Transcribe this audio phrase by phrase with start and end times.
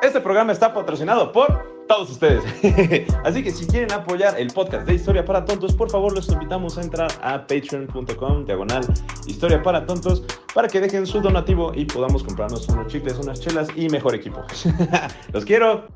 [0.00, 2.44] Este programa está patrocinado por todos ustedes.
[3.24, 6.78] Así que si quieren apoyar el podcast de Historia para Tontos, por favor los invitamos
[6.78, 8.82] a entrar a patreon.com diagonal
[9.26, 10.22] Historia para Tontos
[10.54, 14.44] para que dejen su donativo y podamos comprarnos unos chicles, unas chelas y mejor equipo.
[15.32, 15.88] los quiero.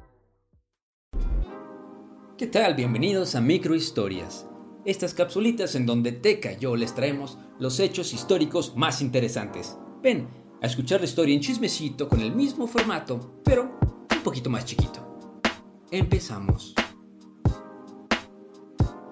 [2.37, 2.74] ¿Qué tal?
[2.74, 4.48] Bienvenidos a Microhistorias.
[4.84, 9.79] Estas capsulitas en donde Teca y yo les traemos los hechos históricos más interesantes.
[10.02, 13.79] Ven a escuchar la historia en chismecito con el mismo formato, pero
[14.15, 15.43] un poquito más chiquito.
[15.91, 16.74] Empezamos.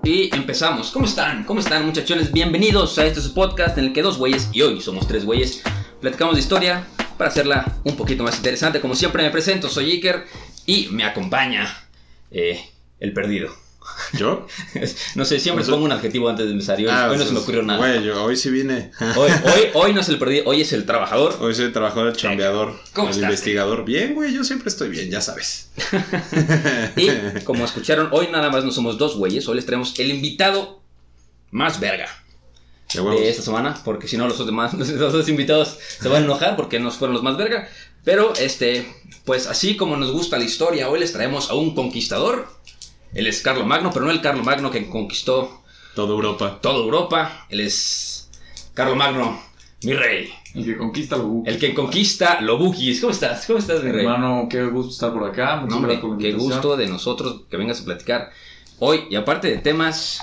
[0.05, 0.93] Y empezamos.
[0.93, 1.43] ¿Cómo están?
[1.45, 2.33] ¿Cómo están muchachones?
[2.33, 5.63] Bienvenidos a este podcast en el que dos güeyes, y hoy somos tres güeyes,
[6.01, 6.87] platicamos de historia
[7.19, 8.81] para hacerla un poquito más interesante.
[8.81, 10.27] Como siempre me presento, soy Iker
[10.67, 11.67] y me acompaña
[12.31, 12.61] eh,
[13.01, 13.60] el perdido.
[14.15, 14.47] ¿Yo?
[15.15, 16.81] no sé, siempre pongo un adjetivo antes de empezar.
[16.81, 17.79] y Hoy, Ah, hoy no se me ocurrió nada.
[17.79, 18.91] Güey, yo hoy sí vine.
[19.17, 21.37] Hoy, hoy, hoy no es el perdido, hoy es el trabajador.
[21.41, 23.25] Hoy soy el trabajador, el chambeador, ¿Cómo el estás?
[23.25, 23.85] investigador.
[23.85, 25.71] Bien, güey, yo siempre estoy bien, ya sabes.
[26.97, 27.09] Y
[27.45, 30.81] como escucharon, hoy nada más no somos dos güeyes, hoy les traemos el invitado
[31.51, 32.09] más verga
[32.93, 36.57] De esta semana, porque si no los demás, los otros invitados se van a enojar
[36.57, 37.69] porque nos fueron los más verga.
[38.05, 38.87] Pero este,
[39.25, 42.49] pues así como nos gusta la historia, hoy les traemos a un conquistador.
[43.15, 45.63] Él es Carlo Magno, pero no el Carlo Magno que conquistó
[45.95, 46.59] Toda Europa.
[46.61, 47.47] toda Europa.
[47.49, 48.31] Él es
[48.75, 49.41] Carlo Magno,
[49.83, 50.33] mi rey.
[50.55, 51.51] El que conquista lo busca.
[51.51, 53.01] El que conquista lo bugis.
[53.01, 53.47] ¿Cómo estás?
[53.47, 54.05] ¿Cómo estás, mi rey?
[54.05, 55.57] Hermano, qué gusto estar por acá.
[55.57, 58.31] Muchas No, hombre, gracias por qué gusto de nosotros que vengas a platicar
[58.79, 59.05] hoy.
[59.11, 60.21] Y aparte de temas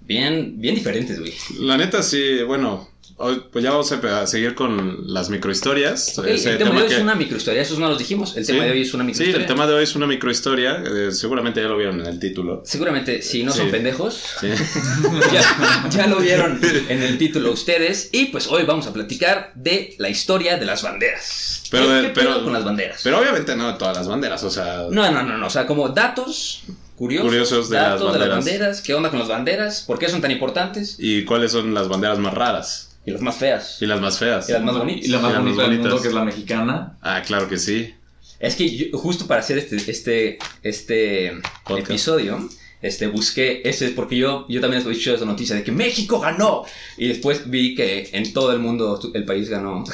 [0.00, 1.32] bien, bien diferentes, güey.
[1.60, 6.18] La neta, sí, bueno, hoy, pues ya vamos a, seguir con las microhistorias.
[6.18, 8.36] Ok, Ese el tema de hoy que- es una microhistoria, eso no los dijimos.
[8.36, 8.52] El Sí.
[8.52, 9.40] tema de hoy es una Sí, microhistoria.
[9.42, 10.82] el tema de hoy es una microhistoria.
[10.84, 12.62] eh, seguramente ya lo vieron en el título.
[12.64, 13.58] Seguramente, si no Sí.
[13.58, 14.48] son pendejos, Sí.
[15.32, 18.08] ya, ya lo vieron en el título ustedes.
[18.12, 21.64] Y pues hoy vamos a platicar de la historia de las banderas.
[21.70, 23.00] Pero ¿Qué, de- qué pero- con las banderas?
[23.02, 24.86] Pero obviamente no de todas las banderas, o sea.
[24.90, 26.62] No, no, no, no, o sea, como datos
[26.96, 30.20] curiosos, Curiosos de las de las banderas, qué onda con las banderas, por qué son
[30.20, 32.89] tan importantes ¿Y cuáles son las banderas más raras?
[33.10, 33.78] Y las más feas.
[33.80, 34.48] Y las más feas.
[34.48, 35.04] Y las más bonitas.
[35.06, 36.02] Y la más Y las más bonita del mundo, bonitas.
[36.02, 36.98] que es la mexicana.
[37.02, 37.94] Ah, claro que sí.
[38.38, 41.32] Es que yo- justo para hacer este, este, este
[41.64, 41.90] Podcast.
[41.90, 42.48] episodio,
[42.80, 46.64] este, busqué ese, porque yo, yo también he escuchado esa noticia de que México ganó.
[46.96, 49.84] Y después vi que en todo el mundo el país ganó.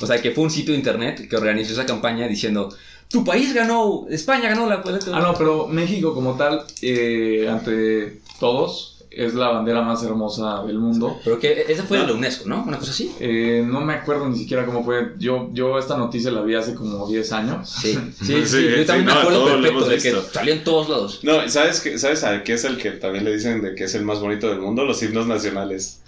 [0.00, 2.72] o sea, que fue un sitio de internet que organizó esa campaña diciendo,
[3.08, 4.82] tu país ganó, España ganó la...
[5.12, 10.78] Ah, no, pero México como tal, eh, ante todos, es la bandera más hermosa del
[10.78, 11.18] mundo.
[11.24, 12.64] Pero que esa fue de la UNESCO, ¿no?
[12.66, 13.14] Una cosa así.
[13.20, 15.14] Eh, no me acuerdo ni siquiera cómo fue.
[15.18, 17.68] Yo, yo esta noticia la vi hace como 10 años.
[17.68, 18.46] Sí, sí, sí.
[18.46, 21.20] Sí, yo sí, también no, me acuerdo perfecto hemos de que salió en todos lados.
[21.22, 23.94] No, ¿sabes, qué- ¿sabes a qué es el que también le dicen de que es
[23.94, 24.84] el más bonito del mundo?
[24.84, 26.00] Los himnos nacionales.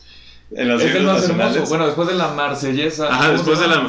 [0.50, 1.54] En los Es el más nacionales.
[1.56, 1.68] hermoso.
[1.70, 3.08] Bueno, después de la marsellesa.
[3.08, 3.80] Ajá, ¿cómo después de la.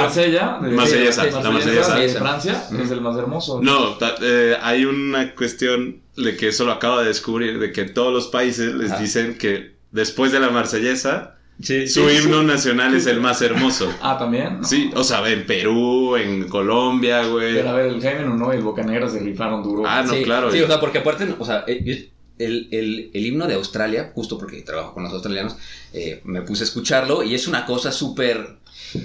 [0.00, 0.58] Marsella.
[0.62, 2.18] de- Marsellesa, de- la marsellesa de marsellesa.
[2.20, 2.64] Francia.
[2.82, 3.60] Es el más hermoso.
[3.62, 7.84] No, ta- eh, hay una cuestión de que eso lo acabo de descubrir, de que
[7.84, 8.98] todos los países les Ah.
[8.98, 13.90] dicen que después de la marsellesa, Sí, su himno nacional es el más hermoso.
[14.02, 14.60] Ah, también.
[14.60, 14.64] ¿no?
[14.66, 17.54] Sí, o sea, en Perú, en Colombia, güey.
[17.54, 19.84] Pero a ver, el Jaime Nuno y el Bocanegra se rifaron duro.
[19.86, 20.50] Ah, no, sí, claro.
[20.52, 24.38] Sí, o sea, porque aparte, o sea, eh, el, el, el himno de Australia, justo
[24.38, 25.56] porque trabajo con los australianos,
[25.92, 28.58] eh, me puse a escucharlo y es una cosa súper...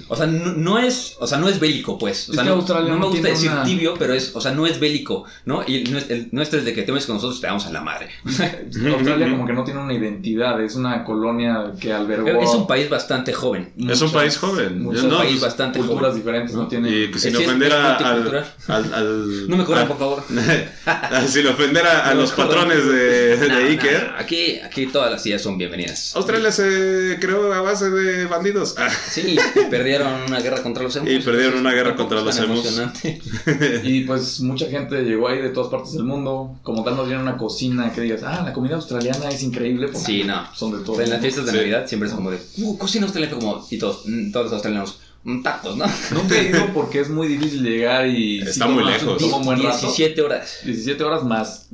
[0.08, 2.28] O sea, no, no es, o sea, no es bélico, pues.
[2.28, 4.14] O Es sea, que no, Australia no me no gusta tiene decir una- tibio, pero
[4.14, 5.62] es, o sea, no es bélico, ¿no?
[5.66, 7.72] Y no es- el nuestro es de que te metes con nosotros te damos a
[7.72, 8.08] la madre.
[8.24, 12.88] Australia como que no tiene una identidad, es una colonia que albergó Es un país
[12.88, 13.72] bastante joven.
[13.88, 14.82] Es un país joven.
[14.82, 16.16] muchas Es un No, país bastante culturas joven.
[16.16, 16.68] diferentes, no, ¿no?
[16.68, 18.54] tiene Y que sin Es que es- ofender es a- al, multicultural.
[18.68, 20.24] al, al- No me corran, a- por favor.
[21.26, 24.06] sin ofender a, a No los patrones de, de Nah, nah, Iker.
[24.12, 26.14] nah, Aquí, aquí todas las ideas son bienvenidas.
[26.16, 28.74] Australia se creó a base de bandidos.
[28.78, 29.36] Ah, Sí,
[29.70, 31.10] perdieron una guerra contra los emus.
[31.10, 32.64] Y perdieron una guerra contra los emus.
[33.84, 36.56] Y pues mucha gente llegó ahí de todas partes del mundo.
[36.62, 39.88] Como tal, nos dieron una cocina que digas, ah, la comida australiana es increíble.
[39.88, 40.46] porque Sí, no.
[40.54, 41.00] Son de todo.
[41.00, 41.56] En las fiestas de Sí.
[41.58, 45.00] Navidad siempre es como de, uh, cocina australiana, como, y todos, mm, todos los australianos,
[45.24, 45.84] mm, tacos, ¿no?
[46.12, 48.40] Nunca he ido porque es muy difícil llegar y.
[48.40, 49.18] Está muy lejos.
[49.18, 49.78] Toma un buen rato.
[49.86, 50.58] 17 horas.
[50.64, 51.68] 17 horas más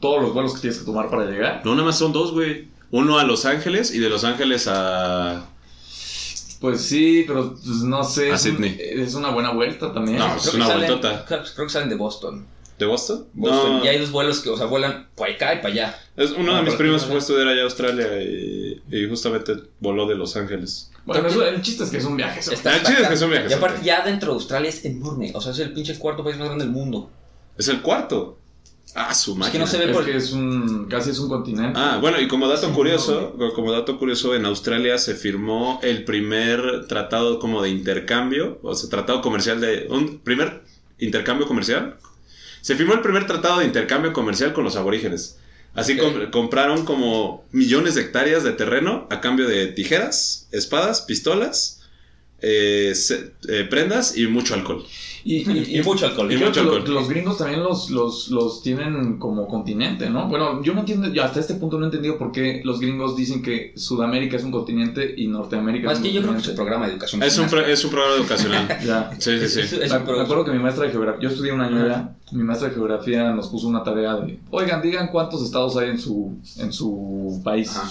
[0.00, 1.62] todos los vuelos que tienes que tomar para llegar.
[1.64, 2.68] No, nada más son dos, güey.
[2.90, 5.46] Uno a Los Ángeles y de Los Ángeles a.
[6.62, 8.30] Pues sí, pero pues, no sé.
[8.32, 8.76] A es un- Sydney.
[8.80, 10.16] Es una buena vuelta también.
[10.18, 11.24] No, Creo es una salen- vueltota.
[11.26, 12.46] Creo, creo que salen de Boston.
[12.78, 13.26] ¿De Boston?
[13.34, 13.78] Boston.
[13.78, 13.84] No.
[13.84, 15.98] Y hay dos vuelos que, o sea, vuelan para acá y para allá.
[16.16, 19.54] Es uno No, de mis primos fue a estudiar allá a Australia y, y justamente
[19.80, 20.90] voló de Los Ángeles.
[21.04, 22.38] Bueno, eso- el chiste es que es un viaje.
[22.38, 25.32] el chiste es que son viajes, Y aparte, ya dentro de Australia es enorme.
[25.34, 27.10] O sea, es el pinche cuarto país más grande del mundo.
[27.58, 28.38] Es el cuarto.
[28.94, 29.52] Ah, su máquina.
[29.52, 30.86] que no se ve Es por- que es un.
[30.86, 31.72] casi es un continente.
[31.80, 36.04] Ah, bueno, y como dato Sí, curioso, como dato curioso, en Australia se firmó el
[36.04, 39.86] primer tratado como de intercambio, o sea, tratado comercial de...
[39.88, 40.62] Un primer
[40.98, 41.96] intercambio comercial.
[42.60, 45.38] Se firmó el primer tratado de intercambio comercial con los aborígenes.
[45.74, 45.96] Así
[46.30, 51.81] compraron como millones de hectáreas de terreno a cambio de tijeras, espadas, pistolas,
[52.42, 54.84] eh, se- eh, prendas y mucho alcohol.
[55.24, 56.32] Y, y- Y mucho alcohol.
[56.32, 56.82] y mucho alcohol.
[56.88, 60.26] los gringos también los, los, los tienen como continente, ¿no?
[60.26, 63.16] Bueno, yo no entiendo, yo hasta este punto no he entendido por qué los gringos
[63.16, 66.38] dicen que Sudamérica es un continente y Norteamérica Más es un que yo creo que
[66.38, 66.56] es continente.
[66.56, 67.22] programa de educación.
[67.22, 68.78] Es un, pro- es un programa educacional.
[68.84, 69.10] Ya.
[69.20, 69.60] Sí, sí, sí.
[69.60, 72.16] Es- es Me un acuerdo que mi maestra de geografía, yo estudié un año allá,
[72.32, 76.00] mi maestra de geografía nos puso una tarea de, oigan, digan cuántos estados hay en
[76.00, 77.70] su, en su país.
[77.76, 77.88] Ajá.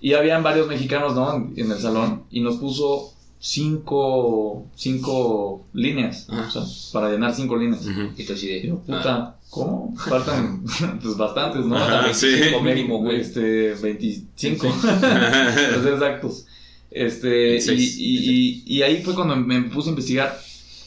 [0.00, 1.32] Y habían varios mexicanos, ¿no?
[1.36, 3.12] En, en el salón, y nos puso
[3.44, 6.62] cinco, cinco líneas, o sea,
[6.92, 7.84] para llenar cinco líneas.
[8.16, 9.94] Y tú así de, yo, ah, puta, ¿cómo?
[9.96, 10.64] Faltan,
[11.02, 11.76] pues bastantes, ¿no?
[11.76, 12.26] Ajá, Faltan sí.
[12.28, 13.20] 25 mínimo, güey.
[13.20, 14.68] Este, 25,
[15.00, 16.46] para ser exactos.
[16.92, 17.96] Este, y, 26.
[17.98, 20.40] y, y, y ahí fue cuando me puse a investigar.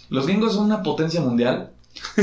[0.09, 1.71] Los gringos son una potencia mundial,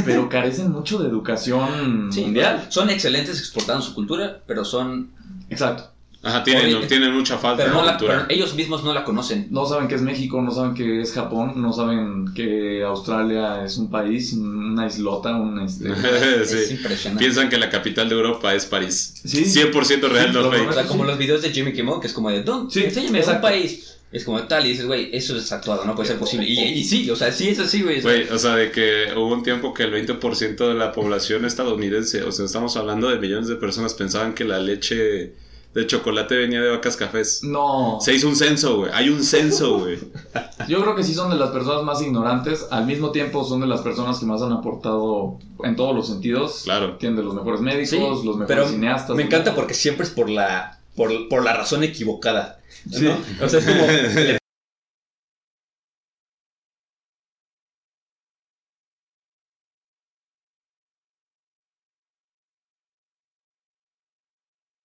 [0.06, 2.68] pero carecen mucho de educación Sí, mundial.
[2.70, 5.10] Son excelentes exportando su cultura, pero son.
[5.50, 5.90] Exacto.
[6.24, 8.24] Ajá, tienen, Oye, tienen mucha falta Pero, de no la- cultura.
[8.28, 9.48] pero ellos mismos no la conocen.
[9.50, 13.76] No saben qué es México, no saben qué es Japón, no saben que Australia es
[13.76, 15.88] un país, una islota, un este...
[16.42, 16.74] Es sí.
[16.74, 17.24] impresionante.
[17.24, 19.14] Piensan que la capital de Europa es París.
[19.24, 19.44] Sí.
[19.44, 20.70] 100% real, Sí, no lo fake.
[20.70, 22.72] O sea, como los videos de Jimmy Kimmel, que es como de, ¿dónde?
[22.72, 23.88] Sí, enséñame un país.
[24.12, 26.46] Es como tal, y dices, güey, eso es actuado, no puede ser posible.
[26.46, 28.02] Y, y sí, o sea, sí es así, güey.
[28.02, 32.22] Güey, o sea, de que hubo un tiempo que el 20% de la población estadounidense,
[32.22, 35.32] o sea, estamos hablando de millones de personas, pensaban que la leche
[35.74, 37.40] de chocolate venía de vacas cafés.
[37.44, 38.90] No, Se hizo un censo, güey.
[38.92, 39.98] Hay un censo, güey.
[40.68, 43.66] yo creo que sí son de las personas más ignorantes, al mismo tiempo son de
[43.66, 46.62] las personas que más han aportado en todos los sentidos.
[46.64, 46.96] Claro.
[46.98, 49.16] Tienen de los mejores médicos, Sí, los mejores pero cineastas.
[49.16, 52.60] Me encanta porque siempre es por la, por, por la razón equivocada.
[52.86, 52.98] ¿no?
[52.98, 53.08] Sí.
[53.42, 53.86] O sea, es como...
[53.86, 54.38] le-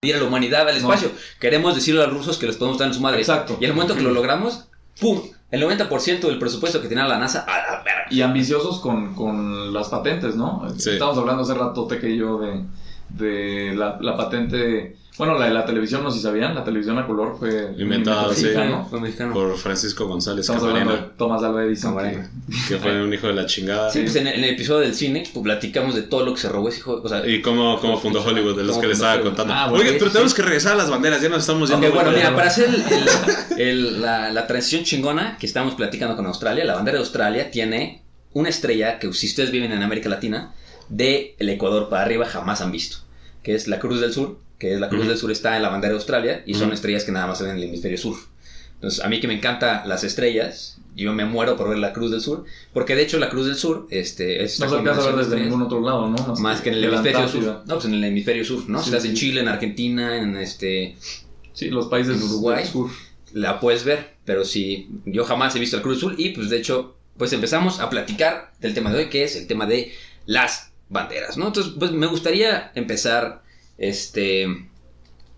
[0.03, 0.89] ir a la humanidad, al No.
[0.93, 1.11] espacio.
[1.39, 3.19] Queremos decirle a los rusos que les podemos dar en su madre.
[3.19, 3.57] Exacto.
[3.59, 4.65] Y al momento que lo logramos,
[5.01, 5.21] ¡pum!
[5.49, 8.05] El 90% del presupuesto que tenía la NASA, a la verga.
[8.11, 10.67] Y ambiciosos con, con las patentes, ¿no?
[10.77, 10.91] Sí.
[10.91, 12.61] Estamos hablando hace rato, Teca y yo, de,
[13.09, 14.97] de la, la patente...
[15.17, 17.73] Bueno, la de la televisión, no sé si sabían, la televisión a color fue...
[17.77, 18.43] Inventada, sí.
[18.43, 18.85] mexicano.
[18.89, 19.33] Fue mexicano.
[19.33, 21.91] Por Francisco González Estamos hablando de Thomas Alva Edison.
[21.95, 22.29] Camarena.
[22.47, 23.89] que- que fue un hijo de la chingada.
[23.91, 26.39] Sí, pues en el, en el episodio del cine pues, platicamos de todo lo que
[26.41, 27.01] se robó ese hijo.
[27.03, 29.27] O sea, Y cómo, cómo fundó Hollywood, de los que le fundó estaba Hollywood.
[29.29, 29.53] contando.
[29.53, 31.87] Ah, bueno, Oye, sí, pero tenemos que regresar a las banderas, ya nos estamos yendo.
[31.87, 32.75] Ok, muy bueno, mira, para hacer el-
[33.57, 37.49] el- el- la, la transición chingona que estamos platicando con Australia, la bandera de Australia
[37.49, 38.03] tiene
[38.33, 40.53] una estrella que si ustedes viven en América Latina,
[40.89, 42.97] de el Ecuador para arriba jamás han visto,
[43.41, 45.69] que es la Cruz del Sur, que es la Cruz del Sur está en la
[45.69, 48.17] bandera de Australia y son estrellas que nada más se ven en el hemisferio sur.
[48.75, 52.11] Entonces, a mí que me encantan las estrellas, yo me muero por ver la Cruz
[52.11, 55.05] del Sur, porque de hecho la Cruz del Sur este, es No se alcanza a
[55.07, 56.35] ver desde ningún otro lado, ¿no?
[56.35, 57.43] Más que en el la hemisferio sur.
[57.65, 58.79] No, pues en el hemisferio sur, ¿no?
[58.79, 59.15] Sí, si estás en.
[59.15, 60.95] Chile, en Argentina, en este
[61.57, 62.65] Sí, los países del Uruguay.
[62.67, 62.91] sur.
[63.33, 66.57] la puedes ver, pero sí, yo jamás he visto el Cruz Azul y pues de
[66.57, 69.91] hecho, pues empezamos a platicar del tema de hoy, que es el tema de
[70.27, 71.47] las banderas, ¿no?
[71.47, 73.41] Entonces, pues me gustaría empezar,
[73.77, 74.69] este,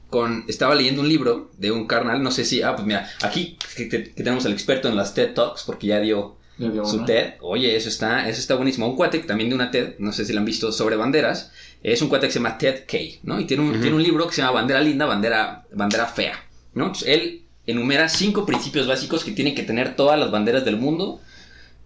[0.10, 3.58] con, estaba leyendo un libro de un carnal, no sé si, ah, pues mira, aquí
[3.75, 7.05] que, tenemos al experto en las TED Talks, porque ya dio su una.
[7.05, 8.88] TED, oye, eso está, eso está buenísimo.
[8.88, 11.51] Un cuate también de una TED, no sé si lo han visto, sobre banderas.
[11.84, 13.39] Es un cuate que se llama Ted Kay, ¿no?
[13.39, 16.43] Y tiene un, tiene un libro que se llama Bandera Linda, Bandera, bandera Fea,
[16.74, 16.88] ¿no?
[16.88, 21.22] Entonces, él enumera cinco principios básicos que tienen que tener todas las banderas del mundo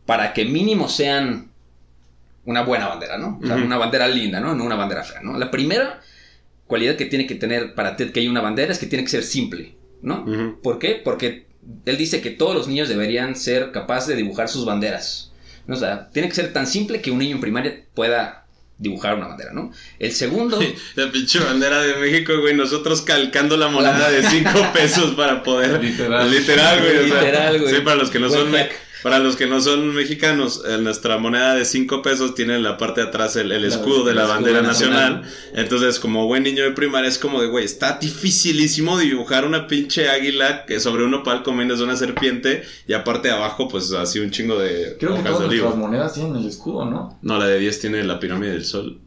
[0.05, 1.51] para que mínimo sean
[2.45, 3.39] una buena bandera, ¿no?
[3.41, 4.55] O sea, una bandera linda, ¿no?
[4.55, 5.37] No una bandera fea, ¿no?
[5.37, 6.01] La primera
[6.67, 9.23] cualidad que tiene que tener para Ted Kay una bandera es que tiene que ser
[9.23, 10.23] simple, ¿no?
[10.23, 10.61] Ujú.
[10.61, 11.01] ¿Por qué?
[11.03, 11.45] Porque
[11.85, 15.31] él dice que todos los niños deberían ser capaces de dibujar sus banderas.
[15.67, 15.75] ¿no?
[15.75, 18.45] O sea, tiene que ser tan simple que un niño en primaria pueda
[18.77, 19.71] dibujar una bandera, ¿no?
[19.99, 20.59] El segundo...
[20.95, 22.53] La pinche bandera de México, güey.
[22.53, 25.81] Nosotros calcando la moneda de 5 pesos para poder.
[25.81, 26.29] Literal.
[26.29, 26.97] Literal, güey.
[26.97, 27.75] o sea, Literal, güey.
[27.75, 28.51] Sí, para los que no Buen son.
[28.51, 28.71] hack.
[29.03, 32.77] Para los que no son mexicanos, en nuestra moneda de 5 pesos tiene en la
[32.77, 35.21] parte de atrás el, el escudo de la bandera nacional.
[35.21, 35.33] nacional.
[35.53, 40.09] Entonces, como buen niño de primaria, es como de, güey, está dificilísimo dibujar una pinche
[40.09, 44.57] águila que sobre un opal comiendo una serpiente y aparte abajo, pues así un chingo
[44.57, 45.75] de Creo que todas de nuestras olivo.
[45.75, 47.19] monedas tienen el escudo, ¿no?
[47.21, 49.01] No, la de 10 tiene la pirámide del sol.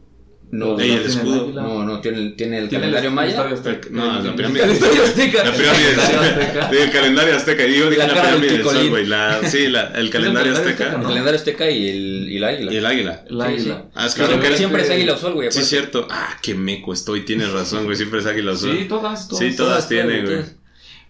[0.49, 1.51] No, Ey, no, el tiene escudo.
[1.53, 3.45] no, no, tiene, el- tiene el Tiene el calendario maya.
[3.91, 4.63] No, la pirámide.
[4.63, 5.43] El Estadio Azteca.
[5.43, 5.95] La pirámide
[6.71, 7.65] calendario el calendario azteca.
[7.65, 9.05] Y digo, digo La pirámide del sol, güey.
[9.05, 10.83] La, sí, la, el calendario calendario azteca.
[10.85, 12.73] azteca, El calendario azteca y el, y el águila.
[12.73, 13.23] Y el águila.
[13.29, 13.75] El águila.
[13.83, 13.89] sí.
[13.93, 15.51] Ah, es creo que siempre es águila o sol, güey.
[15.51, 16.07] Sí, cierto.
[16.09, 17.25] Ah, qué meco estoy.
[17.25, 17.97] Tienes razón, güey.
[17.97, 18.77] Siempre es águila o sol.
[18.77, 19.45] Sí, todas, todas.
[19.45, 20.37] Sí, todas tienen, güey.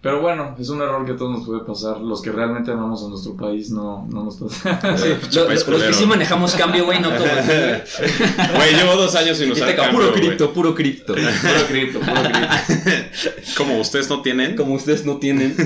[0.00, 2.00] Pero bueno, es un error que a todos nos puede pasar.
[2.00, 4.96] Los que realmente amamos a nuestro país no, no nos pasa.
[4.96, 7.28] Sí, lo- país los que sí manejamos cambio, güey, no todos.
[8.56, 11.14] Güey, llevo dos años sin Y usar cambio, puro cripto, puro cripto.
[11.14, 13.30] puro cripto, puro cripto.
[13.56, 14.54] Como ustedes no tienen.
[14.54, 15.56] Como ustedes no tienen.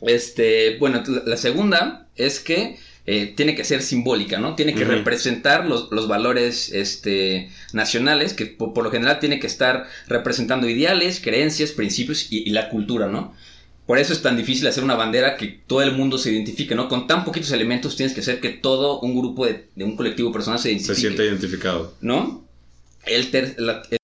[0.00, 2.78] Este, bueno, la la segunda es que
[3.10, 4.54] eh, tiene que ser simbólica, ¿no?
[4.54, 9.46] Tiene que representar los, los valores este, nacionales, que por, por lo general tiene que
[9.46, 13.32] estar representando ideales, creencias, principios y, y la cultura, ¿no?
[13.86, 16.90] Por eso es tan difícil hacer una bandera que todo el mundo se identifique, ¿no?
[16.90, 20.30] Con tan poquitos elementos tienes que hacer que todo un grupo de, de un colectivo
[20.30, 21.00] personal se Se identifique.
[21.00, 21.94] siente identificado.
[22.02, 22.44] ¿no?
[23.06, 23.96] El, ter- la- el-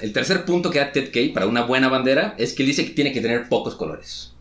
[0.00, 2.84] el tercer punto que da Ted Kay para una buena bandera es que él dice
[2.84, 4.31] que tiene que tener pocos colores,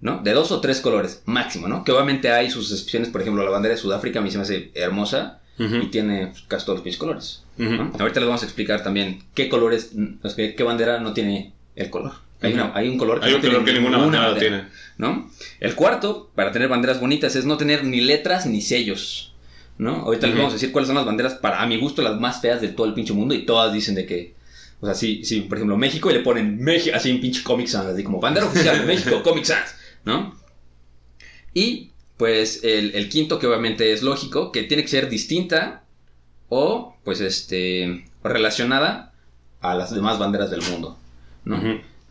[0.00, 0.20] ¿no?
[0.22, 1.84] De dos o tres colores máximo, ¿no?
[1.84, 4.42] Que obviamente hay sus excepciones, por ejemplo, la bandera de Sudáfrica a mí se me
[4.44, 5.40] hace hermosa
[5.82, 7.42] y tiene pues, casi todos los colores.
[7.58, 7.92] ¿no?
[7.98, 9.92] Ahorita les vamos a explicar también qué colores,
[10.24, 12.12] es que- qué bandera no tiene el color.
[12.40, 14.64] Hay, una- hay un color que Hay no un color que ninguna bandera tiene.
[14.96, 15.30] ¿no?
[15.60, 19.34] El cuarto, para tener banderas bonitas, es no tener ni letras ni sellos,
[19.76, 19.96] ¿no?
[19.96, 22.40] Ahorita les vamos a decir cuáles son las banderas, para a mi gusto, las más
[22.40, 24.34] feas de todo el pinche mundo y todas dicen de que,
[24.80, 27.66] o sea, sí, sí, por ejemplo, México y le ponen México, así en pinche Comic
[27.66, 30.34] Sans, así como bandera oficial de México, Comic Sans, ¿no?
[31.54, 35.82] Y, pues, el, el quinto, que obviamente es lógico, que tiene que ser distinta
[36.48, 39.12] o, pues, este, relacionada
[39.60, 40.96] a las demás banderas del mundo,
[41.44, 41.60] ¿no?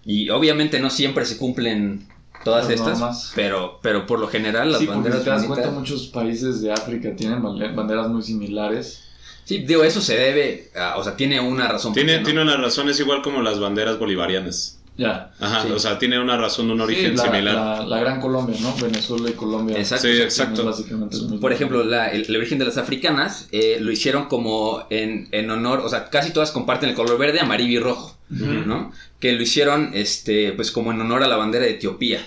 [0.06, 2.06] Y obviamente no siempre se cumplen
[2.44, 5.64] todas estas, pero, pero por lo general las Sí, porque banderas si te das bonitas-
[5.66, 9.09] cuenta, muchos países de África tienen banderas muy similares.
[9.50, 11.92] Sí, digo, eso se debe, a- o sea, tiene una razón.
[11.92, 14.76] Tiene, tiene una razón, es igual como las banderas bolivarianas.
[14.96, 15.32] Ya.
[15.40, 15.72] Ajá, Sí.
[15.72, 17.56] o sea, tiene una razón, un origen Sí, la, similar.
[17.56, 18.76] La, la Gran Colombia, ¿no?
[18.80, 19.76] Venezuela y Colombia.
[19.80, 20.08] Exacto.
[20.08, 20.66] Sí, exacto.
[20.66, 21.18] Básicamente.
[21.42, 25.50] Por ejemplo, la- el, el origen de las africanas eh, lo hicieron como en, en
[25.50, 28.18] honor, o sea, casi todas comparten el color verde, amarillo y rojo.
[28.30, 28.92] ¿no?
[29.20, 32.20] Que lo hicieron, este, pues como en honor a la bandera de Etiopía.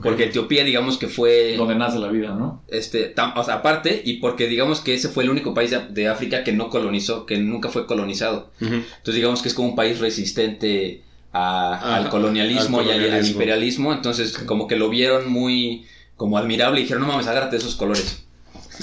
[0.00, 1.54] Porque Etiopía, digamos que fue...
[1.58, 2.62] Donde nace la vida, ¿no?
[2.68, 5.80] Este, tam- o sea, aparte, y porque digamos que ese fue el único país de,
[5.88, 8.50] de África que no colonizó, que nunca fue colonizado.
[8.60, 12.96] Entonces digamos que es como un país resistente a- al colonialismo al y al-
[13.32, 13.92] imperialismo.
[13.92, 15.84] Entonces como que lo vieron muy
[16.16, 18.24] como admirable y dijeron, no mames, agárrate de esos colores.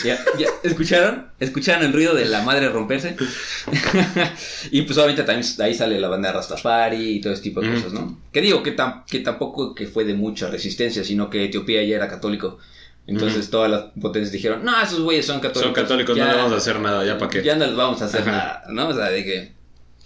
[0.03, 1.27] ¿Ya, ya ¿Escucharon?
[1.39, 3.15] ¿Escucharon el ruido de la madre romperse?
[4.71, 7.73] y pues obviamente también de ahí sale la banda Rastafari y todo ese tipo de
[7.73, 8.17] cosas, ¿no?
[8.31, 11.95] Que digo que, tam- que tampoco que fue de mucha resistencia, sino que Etiopía ya
[11.95, 12.57] era católico.
[13.07, 15.63] Entonces todas las potencias dijeron, no, esos güeyes son católicos.
[15.63, 17.43] Son católicos, no ya- le vamos a hacer nada, ya para qué.
[17.43, 18.31] ya no les vamos a hacer Ajá.
[18.31, 18.89] nada, ¿no?
[18.89, 19.51] O sea, de que...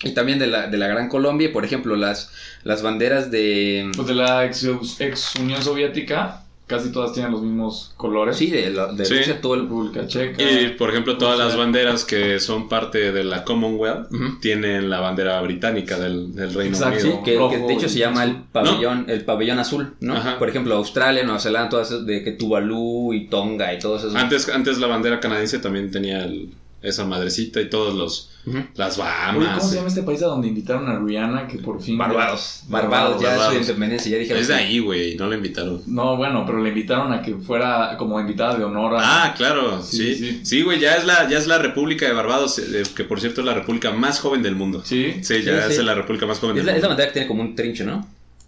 [0.03, 2.31] Y también de la, de la Gran Colombia, por ejemplo, las,
[2.63, 3.91] las banderas de...
[3.95, 4.65] Pues de la ex,
[4.99, 8.37] ex Unión Soviética, casi todas tienen los mismos colores.
[8.37, 9.15] Sí, de, la- de Sí.
[9.17, 9.61] Rusia, todo el...
[9.63, 10.41] República Checa.
[10.41, 14.07] Y por ejemplo, todas las banderas que son parte de la Commonwealth
[14.41, 16.99] tienen la bandera británica del, del Reino Exacto.
[16.99, 17.23] Sí, Unido.
[17.23, 20.15] que, rojo que de hecho se llama el pabellón, el pabellón azul, ¿no?
[20.15, 20.39] Ajá.
[20.39, 24.15] Por ejemplo, Australia, Nueva Zelanda, todas esas de que Tuvalu y Tonga y todos esos.
[24.15, 28.29] Antes, antes la bandera canadiense también tenía el- esa madrecita y todos los
[28.75, 29.57] Las Oye, Bahamas.
[29.59, 31.97] ¿Cómo se llama este país a donde invitaron a Rihanna que por fin...
[31.97, 32.63] Barbados.
[32.67, 33.53] Barbados, ya Barbados.
[33.53, 34.41] su independencia, ya dijeron.
[34.41, 35.81] Es de ahí, güey, no la invitaron.
[35.87, 39.23] No, bueno, pero le invitaron a que fuera como invitada de honor a...
[39.25, 40.15] Ah, claro, Sí, sí.
[40.15, 40.39] sí.
[40.43, 43.39] Sí, güey, ya es la ya es la República de Barbados, eh, que por cierto
[43.41, 44.81] es la república más joven del mundo.
[44.83, 45.15] Sí.
[45.23, 45.79] Sí, ya Sí, sí.
[45.79, 46.89] es la república más joven Es del la, es la mundo.
[46.89, 48.05] bandera que tiene como un trinche, ¿no?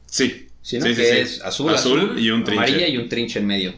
[0.08, 0.42] Sí.
[0.62, 0.86] Sí, ¿no?
[0.88, 1.18] Sí, sí, que sí.
[1.20, 2.64] es azul, Azul azul, y un trinche.
[2.66, 3.74] amarilla y un trinche en medio.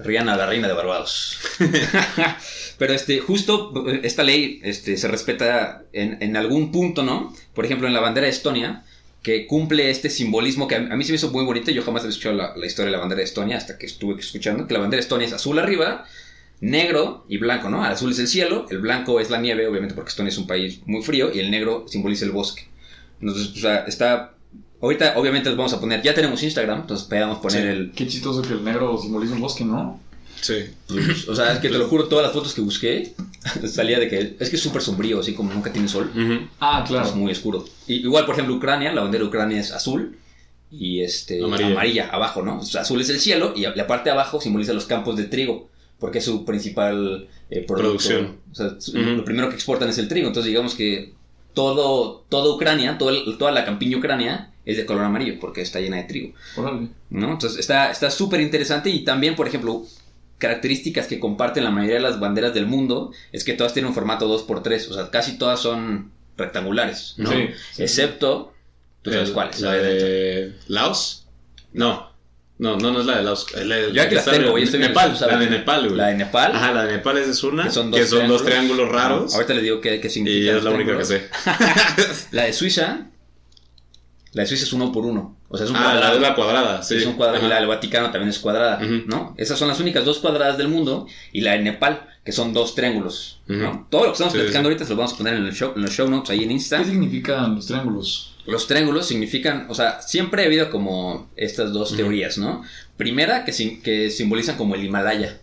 [0.00, 1.38] Rihanna, la reina de Barbados.
[2.78, 7.32] Pero este, justo esta ley este, se respeta en, en algún punto, ¿no?
[7.54, 8.84] Por ejemplo, en la bandera de Estonia,
[9.22, 11.70] que cumple este simbolismo que a, a mí se me hizo muy bonito.
[11.70, 14.20] Yo jamás había escuchado la, la historia de la bandera de Estonia hasta que estuve
[14.20, 16.04] escuchando que la bandera de Estonia es azul arriba,
[16.60, 17.84] negro y blanco, ¿no?
[17.84, 20.46] El azul es el cielo, el blanco es la nieve, obviamente porque Estonia es un
[20.46, 22.68] país muy frío, y el negro simboliza el bosque.
[23.20, 24.34] Entonces, o sea, está...
[24.82, 27.68] Ahorita, obviamente, les vamos a poner, ya tenemos Instagram, entonces podemos poner Sí.
[27.68, 29.98] el, Qué chistoso que el negro simboliza un bosque, ¿no?
[30.44, 30.64] Sí.
[30.88, 33.14] pues, o sea, es que te lo juro, todas las fotos que busqué
[33.66, 36.10] salía de que es que es súper sombrío, así como nunca tiene sol.
[36.60, 37.08] Ah, claro.
[37.08, 37.64] Es muy oscuro.
[37.86, 40.18] Y, igual, por ejemplo, Ucrania, la bandera de Ucrania es azul
[40.70, 41.70] y este Amarilla.
[41.70, 42.58] amarilla, abajo, ¿no?
[42.58, 45.24] O sea, azul es el cielo y la parte de abajo simboliza los campos de
[45.24, 45.70] trigo.
[45.98, 47.64] porque es su principal eh.
[47.66, 48.36] Producción.
[48.52, 50.26] O sea, lo primero que exportan es el trigo.
[50.26, 51.12] Entonces, digamos que
[51.54, 55.80] todo, toda Ucrania, todo el- toda la campiña ucrania es de color amarillo porque está
[55.80, 56.34] llena de trigo.
[57.10, 57.32] ¿no?
[57.32, 59.84] Entonces está está súper interesante y también, por ejemplo,
[60.38, 63.94] características que comparten la mayoría de las banderas del mundo es que todas tienen un
[63.94, 67.30] formato 2x3, o sea, casi todas son rectangulares, ¿no?
[67.30, 67.82] Sí, sí.
[67.82, 68.52] Excepto,
[69.02, 69.60] ¿tú sabes cuáles?
[69.60, 71.26] La de Laos.
[71.72, 72.12] No.
[72.56, 73.46] No, no, no es la de Laos.
[73.54, 75.16] Es la de- Yo aquí que las tengo, en güey, Nepal.
[75.20, 75.96] La de Nepal, güey.
[75.96, 77.64] La de Nepal, Ajá, la de Nepal es una.
[77.64, 79.32] que son que dos, triángulos raros.
[79.32, 80.56] Ah, ahorita les digo qué, qué y significa.
[80.56, 81.28] es la única que sé.
[82.30, 83.06] La de Suiza,
[84.32, 86.14] la de Suiza es uno por uno, o sea, es un Ah, la cuadrado.
[86.14, 86.96] de la cuadrada, sí.
[86.96, 88.80] Es un cuadrado, y la del Vaticano también es cuadrada.
[89.06, 89.34] ¿no?
[89.38, 91.06] Esas son las únicas dos cuadradas del mundo.
[91.32, 93.86] Y la de Nepal, que son dos triángulos, ¿no?
[93.90, 94.72] Todo lo que estamos Sí, platicando sí.
[94.72, 96.50] ahorita se lo vamos a poner en, el show, en los show notes ahí en
[96.50, 96.78] Insta.
[96.78, 98.34] ¿Qué significan los triángulos?
[98.46, 102.62] Los triángulos significan, o sea, siempre ha habido como estas dos teorías, ¿no?
[102.96, 105.38] Primera, que, sim- que simbolizan como el Himalaya.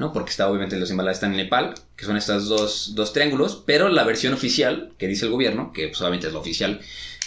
[0.00, 0.12] ¿no?
[0.12, 3.88] Porque está, obviamente, los Himalayas están en Nepal, que son estas dos, dos triángulos, pero
[3.88, 6.80] la versión oficial, que dice el gobierno, que pues, obviamente es la oficial,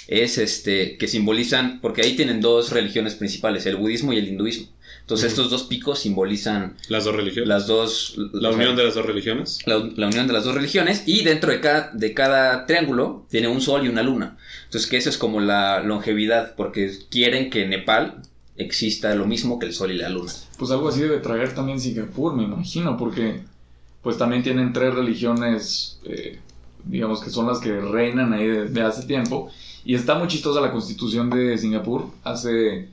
[0.07, 4.67] es este, que simbolizan, porque ahí tienen dos religiones principales, el budismo y el hinduismo.
[5.01, 7.49] Entonces, estos dos picos simbolizan Las dos religiones.
[7.49, 8.15] las dos...
[8.31, 9.59] La o sea, unión de las dos religiones.
[9.65, 13.49] la, la unión de las dos religiones y dentro de cada, de cada triángulo tiene
[13.49, 14.37] un sol y una luna.
[14.65, 18.21] Entonces que eso es como la longevidad porque quieren que en Nepal
[18.55, 20.31] exista lo mismo que el sol y la luna.
[20.57, 23.41] Pues algo así debe traer también Singapur, me imagino, porque
[24.01, 26.39] pues también tienen tres religiones, eh,
[26.85, 29.51] digamos que son las que reinan ahí desde hace tiempo.
[29.85, 32.05] Y está muy chistosa la constitución de Singapur.
[32.23, 32.87] Hace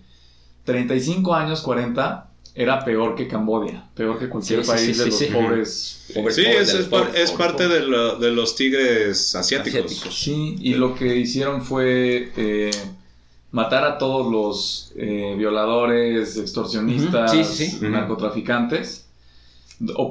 [0.65, 5.05] 35 años, 40, era peor que Cambodia, peor que cualquier Sí, sí, país sí, de
[5.05, 5.27] sí, los sí.
[5.27, 6.05] pobres.
[6.15, 7.81] Pobre- Sí, pobre es, es, parte pobre.
[7.81, 9.85] de, lo- de los tigres asiáticos.
[9.85, 10.15] Asiáticos.
[10.19, 12.71] Sí, y lo que hicieron fue eh,
[13.53, 17.87] matar a todos los eh, violadores, extorsionistas, Ujú, sí, sí, sí.
[17.89, 19.07] narcotraficantes,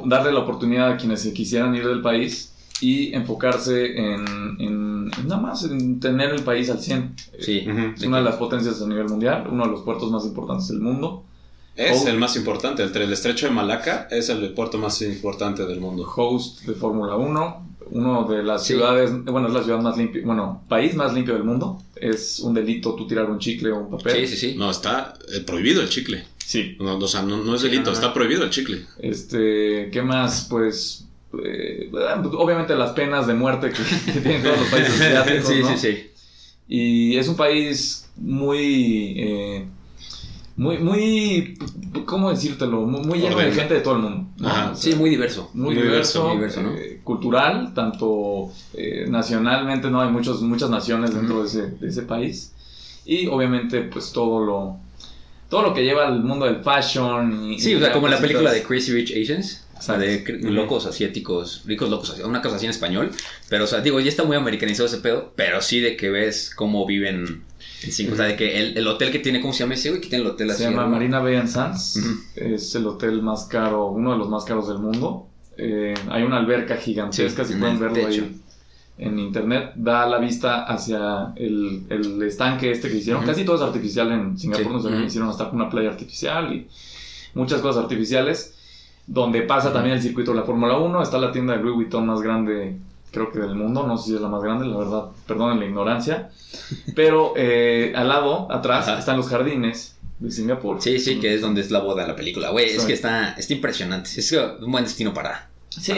[0.05, 4.78] darle la oportunidad a quienes se quisieran ir del país y enfocarse en, en- en
[5.25, 7.15] nada más, en tener el país al 100.
[7.39, 7.65] Sí.
[7.69, 7.93] Ujú.
[7.95, 10.79] Es una de las potencias a nivel mundial, uno de los puertos más importantes del
[10.81, 11.23] mundo.
[11.75, 12.09] Es Oh.
[12.09, 12.83] el más importante.
[12.83, 16.03] El, el estrecho de Malaca es el puerto más importante del mundo.
[16.15, 18.73] Host de Fórmula 1, uno de las Sí.
[18.73, 21.81] ciudades, bueno, es la ciudad más limpia, bueno, país más limpio del mundo.
[21.95, 24.27] Es un delito tú tirar un chicle o un papel.
[24.27, 24.57] Sí, sí, sí.
[24.57, 26.25] No, está eh, prohibido el chicle.
[26.37, 26.75] Sí.
[26.79, 28.85] No, o sea, no, no es delito, está prohibido el chicle.
[28.97, 30.47] Este, ¿qué más?
[30.49, 31.05] Pues,
[31.43, 35.69] eh, obviamente las penas de muerte que, que tienen todos los países asiáticos, sí, ¿no?
[35.69, 36.05] sí, sí.
[36.67, 39.65] Y es un país muy, eh,
[40.55, 41.57] muy, muy,
[42.05, 42.81] ¿cómo decírtelo?
[42.81, 44.27] Muy, muy lleno de gente de todo el mundo.
[44.37, 44.47] ¿no?
[44.47, 44.71] Ajá.
[44.71, 45.49] O sea, Sí, muy diverso.
[45.53, 46.75] muy, muy diverso, diverso, ¿no?
[46.75, 50.01] eh, cultural, tanto eh, nacionalmente, ¿no?
[50.01, 52.53] Hay muchos, muchas naciones dentro de, ese, de ese país.
[53.05, 54.77] Y obviamente, pues todo lo,
[55.49, 57.51] todo lo que lleva al mundo del fashion.
[57.51, 59.65] Y, Sí, y o sea, como la película de Crazy Rich Asians.
[59.79, 63.11] O sea, de locos asiáticos, ricos locos asiáticos, una cosa así en español.
[63.47, 66.51] Pero, o sea, digo, ya está muy americanizado ese pedo, pero sí de que ves
[66.53, 67.43] cómo viven
[67.83, 68.13] en cinco.
[68.13, 70.01] O sea, de que el, el hotel que tiene, ¿cómo se llama ese güey?
[70.01, 70.63] Que tiene el hotel así.
[70.63, 70.89] Se llama ¿no?
[70.89, 71.97] Marina Bay and Sands.
[72.35, 75.27] Es el hotel más caro, uno de los más caros del mundo.
[75.57, 78.21] Eh, hay una alberca gigantesca, Sí, si en pueden verlo techo.
[78.23, 78.35] ahí
[78.97, 79.71] en internet.
[79.75, 83.25] Da la vista hacia el, el estanque este que hicieron.
[83.25, 84.65] Casi todo es artificial en Singapur.
[84.65, 84.73] Sí.
[84.73, 85.03] No sé, Ujú.
[85.05, 86.67] hicieron hasta una playa artificial y
[87.33, 88.55] muchas cosas artificiales.
[89.11, 91.01] Donde pasa también el circuito de la Fórmula 1.
[91.01, 92.77] Está la tienda de Louis Vuitton más grande,
[93.11, 93.87] creo que del mundo.
[93.87, 95.05] No sé si es la más grande, la verdad.
[95.25, 96.29] Perdonen la ignorancia.
[96.95, 98.99] Pero eh, al lado, atrás, Ajá.
[98.99, 100.79] están los jardines de Singapur.
[100.79, 102.51] Sí, sí, que es donde es la boda de la película.
[102.51, 104.11] Güey, es que está, está impresionante.
[104.15, 105.48] Es un buen destino para.
[105.69, 105.93] Sí,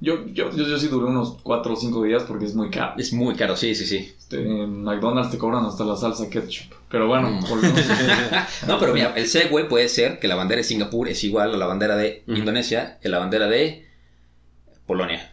[0.00, 2.94] yo, yo, yo, yo sí duré unos 4 o 5 días porque es muy caro.
[2.96, 4.12] Es muy caro, sí, sí, sí.
[4.16, 6.72] Este, en McDonald's te cobran hasta la salsa ketchup.
[6.88, 7.44] Pero bueno, Mm.
[8.68, 11.56] No, pero mira, el segue puede ser que la bandera de Singapur es igual a
[11.56, 12.22] la bandera de.
[12.28, 13.86] Indonesia y la bandera de
[14.86, 15.32] Polonia.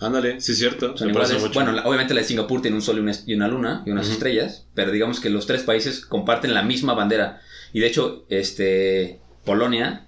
[0.00, 0.96] Ándale, sí es cierto.
[0.96, 1.48] Son me parece iguales.
[1.56, 1.60] mucho.
[1.60, 3.90] Bueno, la- obviamente la de Singapur tiene un sol y una, y una luna y
[3.90, 7.40] unas estrellas, pero digamos que los tres países comparten la misma bandera.
[7.72, 10.06] Y de hecho, este Polonia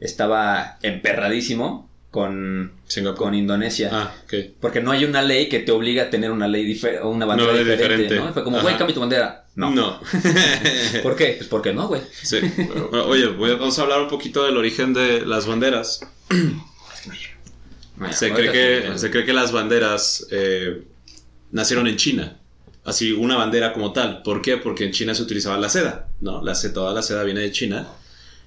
[0.00, 2.70] estaba emperradísimo con,
[3.16, 3.90] con Indonesia.
[3.92, 4.14] Ah.
[4.60, 7.52] Porque no hay una ley que te obliga a tener una ley o una bandera
[7.52, 8.14] ley diferente, diferente.
[8.28, 8.32] ¿no?
[8.32, 9.46] Fue como, güey, cambia tu bandera.
[9.56, 9.70] No.
[9.72, 10.00] No.
[11.02, 11.34] ¿Por qué?
[11.36, 12.02] Pues porque no, güey.
[12.12, 12.38] Sí.
[12.92, 16.06] Oye, voy a- vamos a hablar un poquito del origen de las banderas.
[18.12, 20.82] Se cree, que, se cree que las banderas eh,
[21.50, 22.36] nacieron en China.
[22.84, 24.22] Así, una bandera como tal.
[24.22, 24.56] ¿Por qué?
[24.56, 26.42] Porque en China se utilizaba la seda, ¿no?
[26.42, 27.88] La, toda la seda viene de China.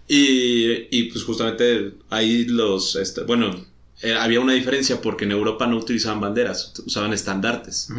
[0.08, 3.66] Y, y, pues justamente ahí los, este, bueno,
[4.02, 7.90] eh, había una diferencia porque en Europa no utilizaban banderas, usaban estandartes.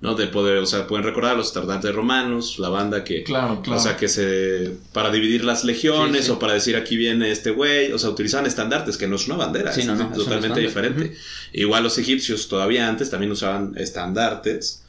[0.00, 0.14] ¿no?
[0.14, 3.80] De poder, o sea, pueden recordar los estandartes romanos, la banda que, Claro, claro.
[3.80, 6.30] o sea, que se, para dividir las legiones Sí, sí.
[6.32, 9.36] o para decir aquí viene este güey, o sea, utilizaban estandartes, que no es una
[9.36, 11.16] bandera, Sí, es no, no, es totalmente diferente.
[11.54, 14.82] Igual los egipcios todavía antes también usaban estandartes,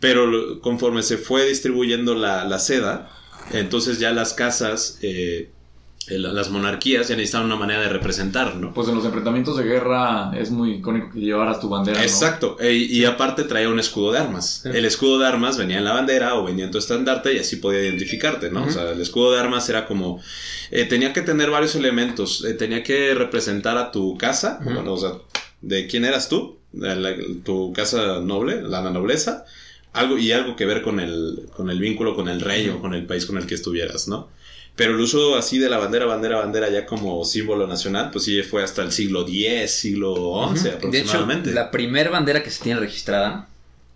[0.00, 3.10] pero conforme se fue distribuyendo la, la seda,
[3.52, 5.50] entonces ya las casas, eh,
[6.10, 8.72] las monarquías ya necesitaban una manera de representar, ¿no?
[8.72, 11.98] Pues en los enfrentamientos de guerra es muy icónico que llevaras tu bandera.
[11.98, 12.04] ¿no?
[12.04, 14.60] Exacto, e- y aparte traía un escudo de armas.
[14.62, 14.70] Sí.
[14.72, 17.56] El escudo de armas venía en la bandera o venía en tu estandarte y así
[17.56, 18.64] podía identificarte, ¿no?
[18.64, 20.20] O sea, el escudo de armas era como...
[20.70, 24.96] eh, tenía que tener varios elementos, eh, tenía que representar a tu casa, bueno, o
[24.96, 25.12] sea,
[25.60, 29.44] de quién eras tú, de la- tu casa noble, la nobleza,
[29.94, 32.94] algo, y algo que ver con el, con el vínculo con el rey o con
[32.94, 34.28] el país con el que estuvieras, ¿no?
[34.78, 38.42] Pero el uso así de la bandera, bandera, bandera ya como símbolo nacional, pues sí
[38.44, 41.52] fue hasta el siglo X, siglo XI De hecho, aproximadamente.
[41.52, 43.48] la primera bandera que se tiene registrada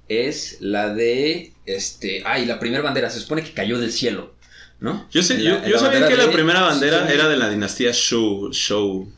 [0.09, 4.35] es la de este, ay, la primera bandera se supone que cayó del cielo,
[4.81, 5.07] ¿no?
[5.13, 7.13] Yo, sé, La- yo, la yo sabía que la primera bandera sí.
[7.15, 9.09] era de la dinastía Shou, Shou,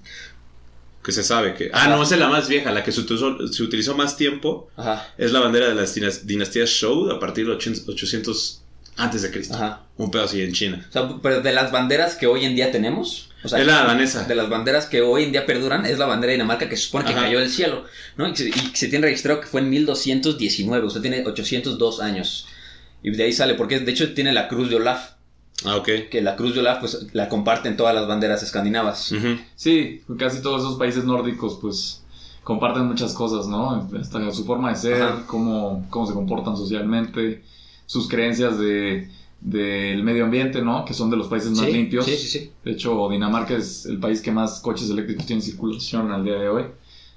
[1.03, 1.71] que se sabe que...
[1.73, 1.97] Ah, Ajá.
[1.97, 5.09] no, esa es la más vieja, la que se utilizó, se utilizó más tiempo, Ajá,
[5.17, 8.61] es la bandera de las dinas- dinastías Shou a partir de 800
[8.97, 9.55] antes de Cristo.
[9.55, 9.81] ajá.
[9.97, 10.85] Un pedo así en China.
[10.89, 13.85] O sea, pero de las banderas que hoy en día tenemos, o sea, es la
[13.85, 14.25] danesa.
[14.25, 16.85] de las banderas que hoy en día perduran, es la bandera de Dinamarca que se
[16.85, 17.23] supone que Ajá.
[17.23, 17.85] cayó del cielo,
[18.17, 18.29] ¿no?
[18.29, 22.47] Y se, y se tiene registrado que fue en 1219, o sea, tiene 802 años.
[23.03, 25.11] Y de ahí sale, porque de hecho tiene la cruz de Olaf,
[25.65, 25.89] Ah, ok.
[26.11, 29.13] que la cruz de Olaf pues la comparten todas las banderas escandinavas.
[29.13, 29.39] Ujú.
[29.55, 32.03] Sí, casi todos esos países nórdicos, pues,
[32.43, 33.89] comparten muchas cosas, ¿no?
[34.01, 37.45] Hasta su forma de ser, cómo, cómo se comportan socialmente,
[37.87, 39.09] sus creencias de
[39.41, 40.87] del medio ambiente, ¿no?
[40.87, 42.07] Que son de los países más Sí, limpios.
[42.07, 42.51] Sí, sí, sí.
[42.65, 46.37] De hecho, Dinamarca es el país que más coches eléctricos tiene en circulación al día
[46.39, 46.65] de hoy.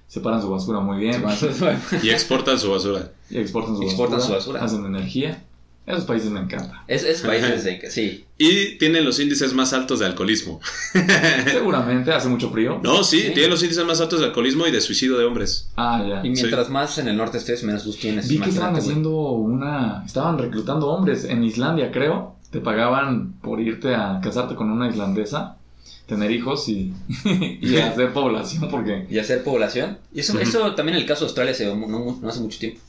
[0.07, 1.23] Separan su basura muy bien
[2.03, 3.11] Y exportan su basura.
[3.29, 4.41] y exportan su Exportan basura.
[4.41, 4.65] su basura.
[4.65, 5.45] Hacen energía.
[5.87, 6.81] Esos países me encantan.
[6.87, 8.25] Es, es países de que sí.
[8.37, 10.59] Y tienen los índices más altos de alcoholismo.
[11.45, 12.79] Seguramente hace mucho frío.
[12.83, 13.31] No, sí, Sí.
[13.33, 15.69] tienen los índices más altos de alcoholismo y de suicidio de hombres.
[15.77, 16.25] Ah, ya.
[16.25, 18.27] Y mientras más en el norte estés, menos luz tienes.
[18.27, 20.03] Vi que estaban haciendo una.
[20.05, 22.35] Estaban reclutando hombres en Islandia, creo.
[22.51, 25.57] Te pagaban por irte a casarte con una islandesa,
[26.05, 26.93] tener hijos y,
[27.61, 29.05] y hacer población, porque.
[29.09, 29.97] y hacer población.
[30.13, 32.79] Y eso, eso también en el caso de Australia se no, no hace mucho tiempo.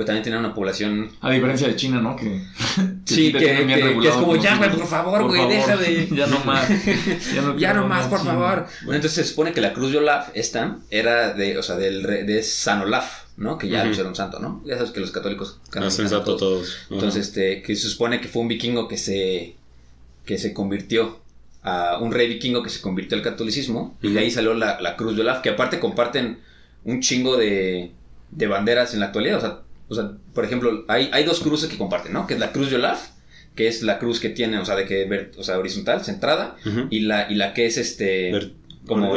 [0.00, 1.10] Pues también tiene una población.
[1.20, 2.16] A diferencia de China, ¿no?
[2.16, 2.40] Que.
[3.04, 6.08] Sí, que, tienen es como, ya, güey, por favor, güey, favor, deja de.
[6.16, 6.70] Ya no más.
[7.34, 8.30] Ya no, Ya nomás, por China.
[8.32, 8.66] favor.
[8.84, 12.02] Bueno, entonces se supone que la cruz de Olaf, esta, era de, o sea, del
[12.02, 13.58] re- de San Olaf, ¿no?
[13.58, 14.62] Que ya pues, era un santo, ¿no?
[14.64, 16.40] Ya sabes que los católicos Hacen santo todos.
[16.40, 16.76] todos.
[16.86, 16.94] Ajá.
[16.94, 19.56] Entonces, este, que se supone que fue un vikingo que se,
[20.24, 21.20] que se convirtió
[21.62, 24.96] a un rey vikingo que se convirtió al catolicismo y de ahí salió la, la
[24.96, 26.38] cruz de Olaf, que aparte comparten
[26.84, 27.90] un chingo de,
[28.30, 29.36] de banderas en la actualidad.
[29.36, 29.58] O sea,
[29.90, 32.26] o sea, por ejemplo, hay, hay dos cruces que comparten, ¿no?
[32.26, 33.08] Que es la cruz de Olaf,
[33.54, 36.56] que es la cruz que tiene, o sea, de que o sea, horizontal, centrada,
[36.88, 38.52] y la, y la que es este Ver-
[38.86, 39.12] como,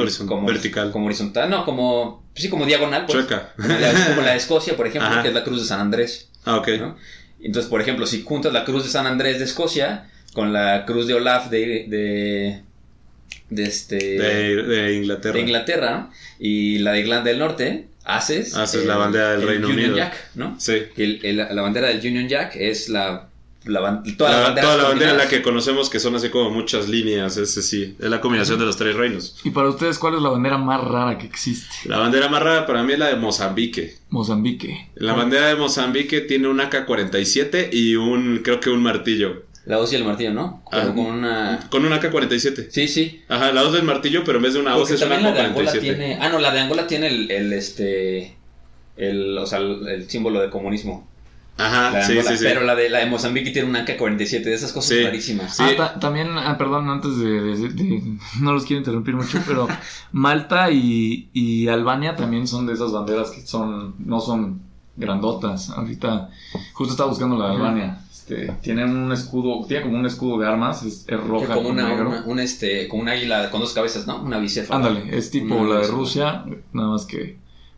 [0.46, 0.92] vertical.
[0.92, 3.20] como horizontal, no, como sí, como diagonal, pues.
[3.20, 3.54] Chueca.
[3.56, 5.22] Como la, como la de Escocia, por ejemplo, Ajá.
[5.22, 6.30] que es la cruz de San Andrés.
[6.46, 6.68] Ah, ok.
[6.80, 6.98] ¿no?
[7.42, 11.08] Entonces, por ejemplo, si juntas la cruz de San Andrés de Escocia con la cruz
[11.08, 12.62] de Olaf de, de,
[13.50, 15.34] de este, De, de Inglaterra.
[15.36, 16.12] de Inglaterra ¿no?
[16.40, 19.98] y la de Irlanda del Norte, haces, Haces la bandera del el Reino Union Unido.
[19.98, 20.56] Jack, ¿no?
[20.60, 20.74] Sí.
[20.98, 23.30] El- el- la bandera del Union Jack es la,
[23.66, 26.14] la ban- todas La- las banderas toda la bandera en la que conocemos que son
[26.16, 29.38] así como muchas líneas, ese sí, es la combinación de los tres reinos.
[29.46, 31.68] Y para ustedes, ¿cuál es la bandera más rara que existe?
[31.86, 33.96] La bandera más rara para mí es la de Mozambique.
[34.10, 34.90] Mozambique.
[34.96, 39.44] La bandera de Mozambique tiene un AK-47 y un, creo que un martillo.
[39.66, 40.62] La hoz y el martillo, ¿no?
[40.70, 40.94] Pero Ah.
[40.94, 41.60] con una...
[41.70, 42.68] Con un AK-47.
[42.70, 43.22] Sí, sí.
[43.30, 45.32] Ajá, la hoz del martillo, pero en vez de una hoz es un también la
[45.32, 45.80] de Angola AK-47.
[45.80, 46.18] tiene...
[46.20, 48.36] Ah, no, la de Angola tiene el, el, este...
[48.98, 51.08] El, o sea, el, el símbolo de comunismo.
[51.58, 52.30] La Ajá, de sí, Angola.
[52.32, 52.44] sí, sí.
[52.44, 55.04] Pero la de, la de Mozambique tiene un AK-47, de esas cosas Sí.
[55.04, 55.56] rarísimas.
[55.56, 55.64] Sí.
[55.66, 59.68] Ah, ta- también, ah, perdón, antes de, de- de- No los quiero interrumpir mucho, pero
[60.12, 64.62] Malta y, y Albania también son de esas banderas que son no son
[64.98, 65.70] grandotas.
[65.70, 66.30] Ahorita,
[66.74, 67.56] justo estaba buscando la de.
[67.56, 68.00] Albania.
[68.26, 71.70] Este, tienen un escudo, tiene como un escudo de armas, es, es Que roja como
[71.70, 72.08] una, negro.
[72.10, 74.22] una- un, este, como un águila con dos cabezas, ¿no?
[74.24, 74.88] Una bicéfala.
[74.88, 75.88] Ándale, es tipo Una la de.
[75.88, 77.36] Rusia, nada más que.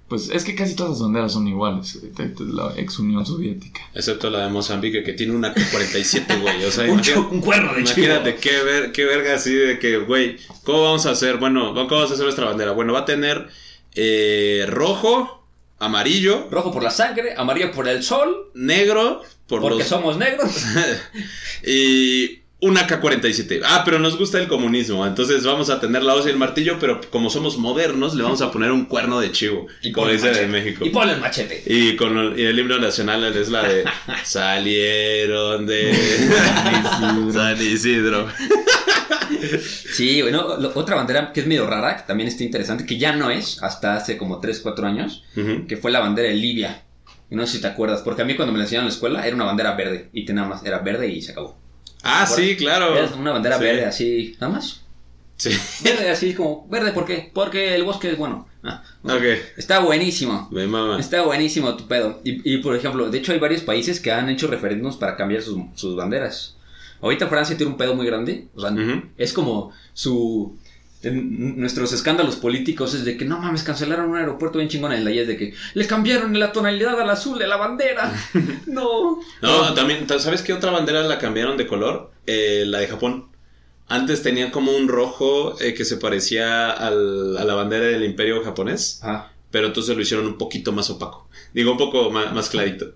[0.08, 2.00] Pues es que casi todas las banderas son iguales,
[2.40, 3.82] la ex Unión Soviética.
[3.96, 6.64] Excepto la de Mozambique, que tiene un AK-47, güey.
[6.64, 6.84] O sea,
[7.32, 8.06] Un, cuerno de chivo.
[8.06, 11.38] imagínate qué, ver, qué verga así de que, güey, ¿cómo vamos a hacer?
[11.38, 12.72] Bueno, ¿cómo vamos a hacer nuestra bandera?
[12.74, 13.48] Bueno, va a tener
[13.96, 15.45] eh, rojo,
[15.86, 19.88] amarillo, Rojo por la sangre, amarillo por el sol, negro, por porque los...
[19.88, 20.52] somos negros.
[21.66, 23.62] y una AK-47.
[23.64, 25.06] Ah, pero nos gusta el comunismo.
[25.06, 28.42] Entonces vamos a tener la hoz y el martillo, pero como somos modernos, le vamos
[28.42, 29.68] a poner un cuerno de chivo.
[29.82, 30.48] Y como dice de.
[30.48, 30.86] México.
[30.86, 31.64] Y ponle el machete.
[31.66, 33.84] Y con el, y el himno nacional es la de
[34.24, 35.94] Salieron de
[37.34, 38.28] San Isidro.
[39.94, 43.30] Sí, bueno, otra bandera que es medio rara, que también está interesante, que ya no
[43.30, 45.24] es, hasta hace como 3, 4 años,
[45.68, 46.84] que fue la bandera de Libia.
[47.30, 49.26] No sé si te acuerdas, porque a mí cuando me la enseñaron en la escuela
[49.28, 51.58] era una bandera verde, y tenía más, era verde y se acabó.
[52.04, 52.96] Ah, ¿Te sí, claro.
[52.96, 53.64] Era una bandera Sí.
[53.64, 54.82] verde así, nada más.
[55.38, 55.50] Sí.
[55.84, 57.32] Verde así como, verde, ¿por qué?
[57.34, 58.48] Porque el bosque es bueno.
[58.64, 58.84] Ah.
[59.58, 60.48] Está buenísimo.
[60.52, 61.00] Me mama.
[61.00, 62.22] Está buenísimo tu pedo.
[62.24, 65.42] Y, y, por ejemplo, de hecho hay varios países que han hecho referéndums para cambiar
[65.42, 66.56] sus, sus banderas.
[67.06, 68.48] Ahorita Francia tiene un pedo muy grande.
[68.56, 68.72] O sea,
[69.18, 70.58] es como su...
[71.04, 75.06] en nuestros escándalos políticos es de que no mames, cancelaron un aeropuerto bien chingón en
[75.06, 78.12] la y es de que le cambiaron la tonalidad al azul de la bandera.
[78.68, 79.20] no.
[79.42, 82.12] No, también, ¿sabes qué otra bandera la cambiaron de color?
[82.28, 83.26] Eh, la de Japón.
[83.88, 88.44] Antes tenía como un rojo eh, que se parecía al- a la bandera del imperio
[88.44, 91.30] japonés, Ah, pero entonces lo hicieron un poquito más opaco.
[91.54, 92.94] Digo, un poco más, más clarito.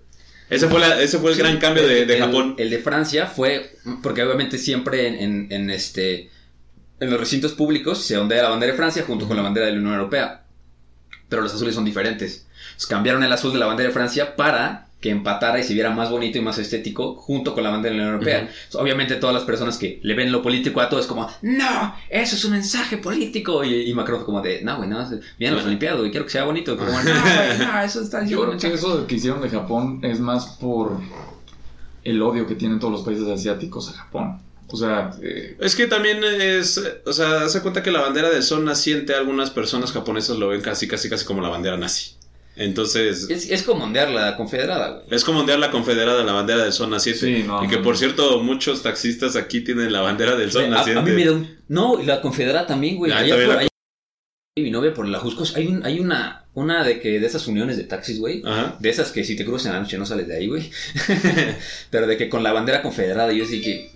[0.50, 2.54] Ese fue, la- ese fue el gran cambio de, de el, Japón.
[2.58, 6.28] El de Francia fue, porque obviamente siempre en, en- en este,
[6.98, 9.72] en los recintos públicos se ondea la bandera de Francia junto con la bandera de
[9.72, 10.44] la Unión Europea.
[11.28, 12.46] Pero los azules son diferentes.
[12.64, 15.90] Entonces, cambiaron el azul de la bandera de Francia para que empatara y se viera
[15.90, 18.40] más bonito y más estético junto con la bandera de la Unión Europea.
[18.40, 21.94] Entonces, obviamente todas las personas que le ven lo político a todo es como, no,
[22.10, 23.64] eso es un mensaje político.
[23.64, 25.08] Y, y Macron como de, no, güey, no,
[25.38, 26.76] vienen los olimpiados y quiero que sea bonito.
[26.76, 28.74] Como, no, güey, no, eso está Yo creo que mensaje".
[28.74, 30.98] eso que hicieron de Japón es más por
[32.04, 34.40] el odio que tienen todos los países asiáticos a Japón.
[34.72, 38.42] O sea, eh, Es que también es, o sea, hace cuenta que la bandera del
[38.42, 42.12] sol naciente, algunas personas japonesas lo ven casi, casi, casi como la bandera nazi.
[42.60, 45.04] Entonces, Es, es como ondear la confederada, güey.
[45.10, 47.20] es como ondear la confederada, la bandera del sol naciente.
[47.38, 47.98] Sí, no, y que no, por no.
[47.98, 51.58] cierto, muchos taxistas aquí tienen la bandera del sol A, a mí me da un...
[51.68, 53.12] No, y la confederada también, güey.
[53.12, 53.68] Ah, Allá también por la- allá-
[54.58, 55.56] Mi novia por la Juscos.
[55.56, 58.42] Hay, un, hay una, una de que de esas uniones de taxis, güey.
[58.78, 60.70] De esas que si te cruzas en la noche no sales de ahí, güey.
[61.90, 63.90] Pero de que con la bandera confederada, yo sí que...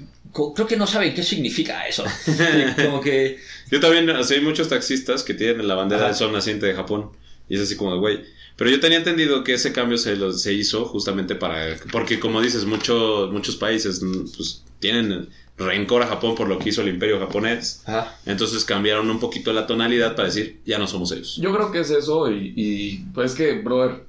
[0.54, 2.02] Creo que no saben qué significa eso.
[2.84, 3.38] Como que...
[3.70, 6.08] Yo también, o sea, hay muchos taxistas que tienen la bandera Ajá.
[6.08, 7.10] del sol naciente de Japón.
[7.48, 8.24] Y es así como güey.
[8.56, 11.76] Pero yo tenía entendido que ese cambio se, lo- se hizo justamente para...
[11.90, 16.68] Porque como dices, muchos muchos países mm, pues, tienen rencor a Japón por lo que
[16.70, 17.82] hizo el imperio japonés.
[17.86, 18.16] Ajá.
[18.26, 21.36] Entonces cambiaron un poquito la tonalidad para decir, ya no somos ellos.
[21.40, 24.04] yo creo que es eso y, y, pues que, brother,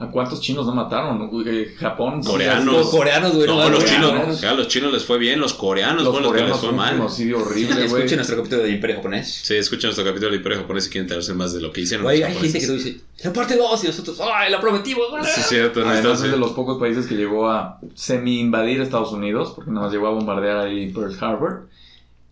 [0.00, 1.28] ¿a cuántos chinos no mataron?
[1.46, 2.22] Eh, Japón.
[2.22, 2.74] sí, Coreanos.
[2.74, 3.46] Los coreanos, güey.
[3.48, 4.48] No, no, los no, chinos, no, no.
[4.48, 6.68] a los chinos les fue bien, los coreanos Los fueron los que les coreanos fue
[6.68, 6.94] fue un mal.
[6.94, 8.02] genocidio horrible, güey.
[8.02, 9.40] Escuchen nuestro capítulo de Imperio Japonés.
[9.42, 12.04] Sí, escuchen nuestro capítulo del imperio japonés si quieren enterarse más de lo que hicieron
[12.04, 15.10] Güey, hay gente que lo dice, la parte 2 y nosotros, ¡ay, la prometimos!
[15.10, 15.24] güey".
[15.24, 19.52] Sí, cierto, Además necesitas- es de los pocos países que llegó a semi-invadir Estados Unidos,
[19.54, 21.68] porque nada más llegó a bombardear ahí Pearl Harbor.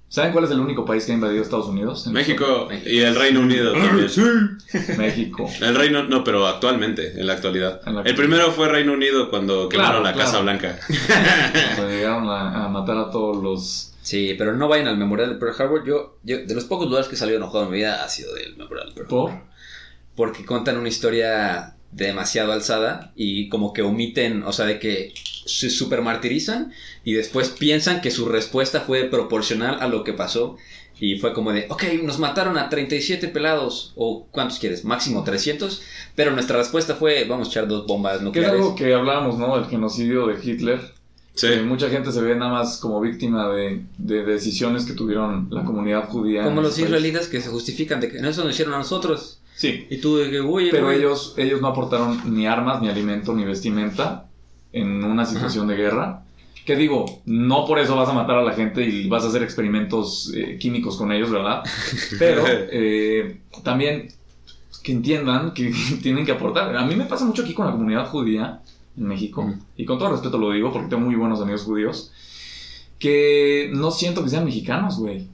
[0.08, 2.06] ¿Saben cuál es el único país que ha invadido Estados Unidos?
[2.06, 4.58] México y el Reino Unido también.
[4.96, 5.50] México.
[5.60, 7.80] El Reino, no, pero actualmente, en la actualidad.
[7.86, 10.30] En la El primero fue Reino Unido cuando quemaron la claro.
[10.30, 10.78] Casa Blanca.
[11.74, 13.94] Cuando llegaron a, a matar a todos los...
[14.00, 15.84] Sí, pero no vayan al memorial de Pearl Harbor.
[15.84, 18.32] Yo, yo, de los pocos lugares que he salido enojado en mi vida ha sido
[18.34, 19.30] del memorial de Pearl Harbor.
[19.30, 19.40] ¿Por?
[20.14, 25.12] Porque cuentan una historia demasiado alzada y como que omiten, o sea, de que
[25.46, 26.72] se super martirizan
[27.04, 30.56] y después piensan que su respuesta fue proporcional a lo que pasó.
[30.98, 34.82] Y fue como de, ok, nos mataron a 37 pelados, o ¿cuántos quieres?
[34.86, 35.82] Máximo 300.
[36.14, 38.52] Pero nuestra respuesta fue, vamos a echar dos bombas Que es nucleares.
[38.60, 39.56] algo que hablábamos, ¿no?
[39.58, 40.80] Del genocidio de Hitler.
[41.34, 41.48] Sí.
[41.48, 45.64] Que mucha gente se ve nada más como víctima de, de decisiones que tuvieron la
[45.66, 46.44] comunidad judía.
[46.44, 46.86] Como los país.
[46.86, 49.40] israelitas que se justifican de que no, eso nos hicieron a nosotros.
[49.54, 50.38] Sí, Y tú de que,
[50.70, 50.98] pero güey".
[50.98, 54.28] ellos, ellos no aportaron ni armas, ni alimento, ni vestimenta
[54.76, 56.22] en una situación de guerra.
[56.64, 59.42] Que digo, no por eso vas a matar a la gente y vas a hacer
[59.42, 61.62] experimentos eh, químicos con ellos, ¿verdad?
[62.18, 64.08] Pero eh, también
[64.82, 66.76] que entiendan que tienen que aportar.
[66.76, 68.60] A mí me pasa mucho aquí con la comunidad judía
[68.96, 72.12] en México, y con todo respeto lo digo porque tengo muy buenos amigos judíos,
[72.98, 75.28] que no siento que sean mexicanos, güey.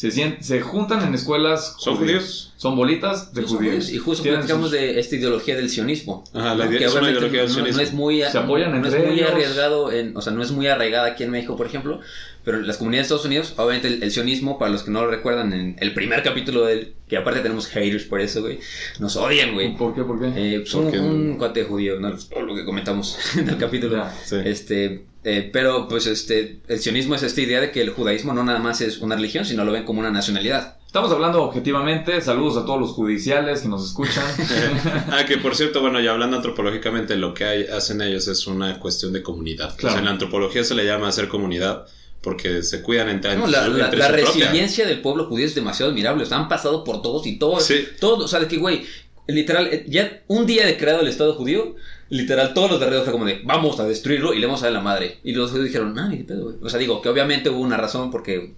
[0.00, 1.74] Se, sien- se juntan en escuelas.
[1.78, 2.54] ¿Son judíos?
[2.56, 3.74] Son bolitas de Son judíos.
[3.74, 3.92] judíos.
[3.92, 6.24] Y justo platicamos sus- de esta ideología del sionismo.
[6.32, 6.70] Ajá, la ¿no?
[6.70, 7.76] idea- Que es una ideología del no- sionismo.
[7.76, 9.30] No, es muy, Se apoyan no es entre muy ellos.
[9.30, 12.00] arriesgado, en, o sea, no es muy arraigada aquí en México, por ejemplo,
[12.46, 15.02] pero en las comunidades de Estados Unidos, obviamente el, el sionismo, para los que no
[15.02, 18.58] lo recuerdan, en el primer capítulo del, que aparte tenemos haters por eso, güey,
[19.00, 19.76] nos odian, güey.
[19.76, 20.02] ¿Por qué?
[20.04, 20.28] ¿Por qué?
[20.56, 22.08] Eh, pues un, Porque- un cuate judío, ¿no?
[22.10, 24.02] lo que comentamos en el capítulo.
[24.24, 24.36] Sí.
[24.46, 28.42] Este, eh, pero pues este, el sionismo es esta idea de que el judaísmo no
[28.44, 30.76] nada más es una religión, sino lo ven como una nacionalidad.
[30.86, 32.20] Estamos hablando objetivamente.
[32.20, 34.24] Saludos a todos los judiciales que nos escuchan.
[35.12, 38.78] Ah, que por cierto, bueno, ya hablando antropológicamente, lo que hay- hacen ellos es una
[38.80, 39.76] cuestión de comunidad.
[39.76, 39.88] Claro.
[39.88, 41.86] O sea, en la antropología se le llama hacer comunidad,
[42.22, 44.26] porque se cuidan entre, No, la, la- entre la su propia.
[44.46, 46.24] resiliencia del pueblo judío es demasiado admirable.
[46.24, 47.64] O sea, han pasado por todos y todos.
[47.64, 47.86] Sí.
[48.00, 48.84] Todos, o sea, de que, güey,
[49.28, 51.76] literal, eh, ya un día de creado el Estado judío,
[52.10, 54.74] literal, todos los de fue como de, vamos a destruirlo y le vamos a dar
[54.74, 55.18] la madre.
[55.24, 56.54] Y los dijeron, ni de pedo.
[56.60, 58.54] O sea, digo, que obviamente hubo una razón porque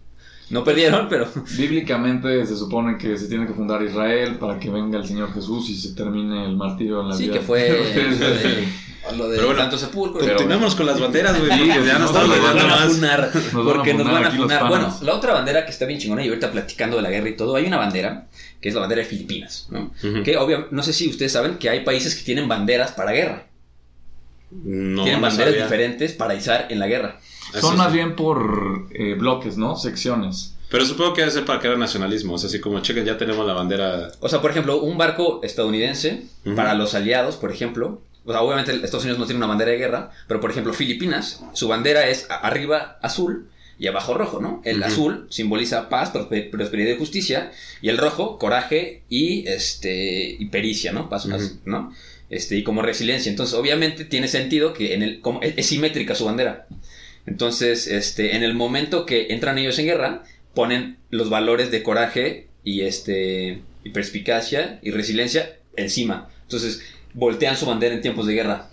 [0.53, 1.27] no perdieron, pero.
[1.59, 5.69] Bíblicamente se supone que se tiene que fundar Israel para que venga el Señor Jesús
[5.71, 7.35] y se termine el martirio en la Sí, vida.
[7.35, 8.69] que fue de
[9.17, 10.21] lo de, Pero bueno, Santo Sepulcro.
[10.25, 11.51] Continuemos con las banderas, güey.
[11.51, 14.69] Sí, porque ya nos no estamos van a funar, porque nos van a funar.
[14.69, 17.37] Bueno, la otra bandera que está bien chingona y ahorita platicando de la guerra y
[17.37, 18.29] todo, hay una bandera
[18.61, 19.91] que es la bandera de Filipinas, ¿no?
[20.23, 23.47] Que obviamente, no sé si ustedes saben que hay países que tienen banderas para guerra.
[24.51, 25.65] No, tienen no banderas sabía.
[25.65, 27.19] diferentes para izar en la guerra.
[27.51, 27.77] Eso Son sí.
[27.79, 29.77] más bien por eh, bloques, ¿no?
[29.77, 30.55] Secciones.
[30.71, 32.35] Pero supongo que debe ser para que era nacionalismo.
[32.35, 34.11] O sea, así como, chequen, ya tenemos la bandera.
[34.21, 36.23] O sea, por ejemplo, un barco estadounidense
[36.57, 38.01] para los aliados, por ejemplo.
[38.25, 41.43] O sea, obviamente Estados Unidos no tiene una bandera de guerra, pero por ejemplo, Filipinas,
[41.53, 44.63] su bandera es arriba azul y abajo rojo, ¿no?
[44.65, 47.51] El azul simboliza paz, prospe- prosperidad y justicia,
[47.83, 51.09] y el rojo, coraje y este y pericia, ¿no?
[51.11, 51.27] Paz.
[51.67, 51.93] ¿no?
[52.31, 53.29] Este, y como resiliencia.
[53.29, 56.67] Entonces, obviamente tiene sentido que en el como es, es simétrica su bandera.
[57.27, 60.23] Entonces, este, en el momento que entran ellos en guerra,
[60.55, 66.29] ponen los valores de coraje y este y perspicacia y resiliencia encima.
[66.43, 66.83] Entonces,
[67.15, 68.69] voltean su bandera en tiempos de guerra.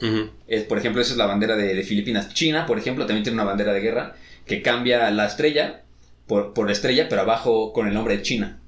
[0.47, 2.33] Es, por ejemplo, esa es la bandera de, de Filipinas.
[2.33, 5.83] China, por ejemplo, también tiene una bandera de guerra que cambia la estrella
[6.27, 8.58] por, por la estrella, pero abajo con el nombre de China.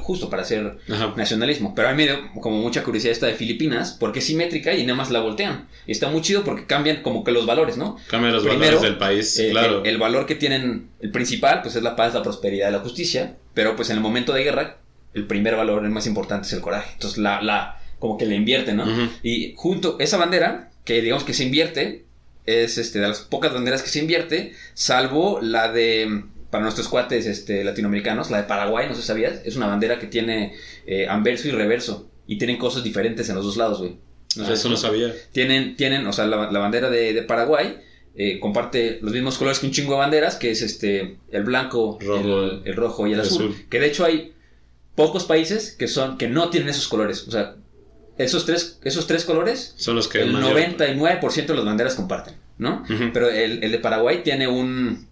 [0.00, 1.14] Justo para hacer Ajá.
[1.16, 1.74] nacionalismo.
[1.74, 4.82] Pero a mí me dio como mucha curiosidad esta de Filipinas, porque es simétrica y
[4.84, 5.66] nada más la voltean.
[5.86, 7.96] Y está muy chido porque cambian como que los valores, ¿no?
[8.08, 9.80] Cambia los Primero, valores del país, Eh, claro.
[9.82, 12.78] el, el valor que tienen, el principal, pues es la paz, la prosperidad y la
[12.80, 13.36] justicia.
[13.54, 14.76] Pero pues en el momento de guerra,
[15.14, 16.92] el primer valor, el más importante es el coraje.
[16.92, 18.84] Entonces la, la como que le invierten, ¿no?
[19.24, 22.04] Y junto, esa bandera, que digamos que se invierte,
[22.46, 27.26] es este, de las pocas banderas que se invierte, salvo la de, para nuestros cuates
[27.26, 30.54] este, latinoamericanos, la de Paraguay, no sé si sabías, es una bandera que tiene
[30.86, 32.08] eh, anverso y reverso.
[32.26, 33.96] Y tienen cosas diferentes en los dos lados, güey.
[34.36, 35.12] No sé Ah, eso no sabía.
[35.32, 37.78] tienen, tienen, o sea, la, la bandera de, de Paraguay
[38.14, 41.98] eh, comparte los mismos colores que un chingo de banderas, que es este el blanco,
[42.00, 43.46] Rojo, el, el rojo y el el azul.
[43.52, 43.66] azul.
[43.70, 44.34] Que de hecho hay
[44.94, 47.26] pocos países que son que no tienen esos colores.
[47.28, 47.56] O sea,
[48.18, 50.76] esos tres, esos tres colores, Son los que el más llevan.
[50.76, 52.84] 99% de las banderas comparten, ¿no?
[53.14, 55.06] Pero el, el de Paraguay tiene un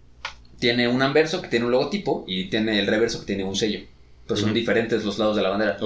[0.59, 3.79] tiene un anverso que tiene un logotipo y tiene el reverso que tiene un sello.
[4.27, 5.77] Pues son diferentes los lados de la bandera.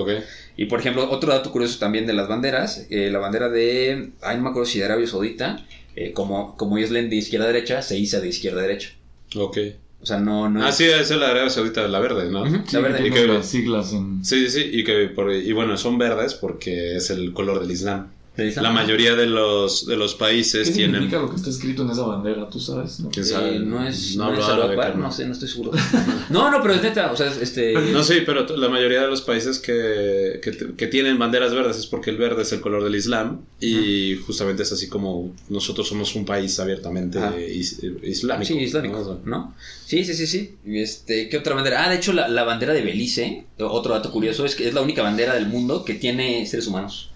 [0.57, 4.37] Y por ejemplo, otro dato curioso también de las banderas, eh, la bandera de, ay
[4.37, 5.63] no me acuerdo si de Arabia Saudita,
[5.95, 8.89] eh, como, como leen de izquierda a derecha, se iza de izquierda a derecha.
[9.35, 9.57] Ok.
[10.01, 12.43] O sea, no, no Ah, es- sí, esa es la Arabia Saudita, la verde, ¿no?
[12.65, 13.07] Sí, la verde.
[13.07, 14.25] Y que- las siglas en...
[14.25, 14.69] Sí, sí, sí.
[14.73, 18.07] Y, que por- y bueno, son verdes porque es el color del Islam.
[18.61, 20.95] La mayoría de los, de los ¿Qué países tienen...
[21.01, 22.49] significa lo que está escrito en esa bandera?
[22.49, 22.99] ¿Tú sabes?
[22.99, 23.09] No?
[23.09, 23.59] ¿Quién Eh, sabe?
[23.59, 25.71] no es, No no, hablo es árabe, no sé, no estoy seguro.
[26.29, 27.73] no, no, pero es neta, o sea, es, este...
[27.91, 30.39] No, sí, pero la mayoría de los países que,
[30.77, 34.63] que, tienen banderas verdes es porque el verde es el color del Islam y justamente
[34.63, 37.19] es así como nosotros somos un país abiertamente
[37.53, 38.47] is- islámico.
[38.47, 39.55] Sí, islámico, ¿no?
[39.85, 40.55] Sí, sí, sí, sí.
[40.65, 41.85] Y Este, ¿qué otra bandera?
[41.85, 44.81] Ah, de hecho, la, la bandera de Belice, otro dato curioso, es que es la
[44.81, 47.10] única bandera del mundo que tiene seres humanos.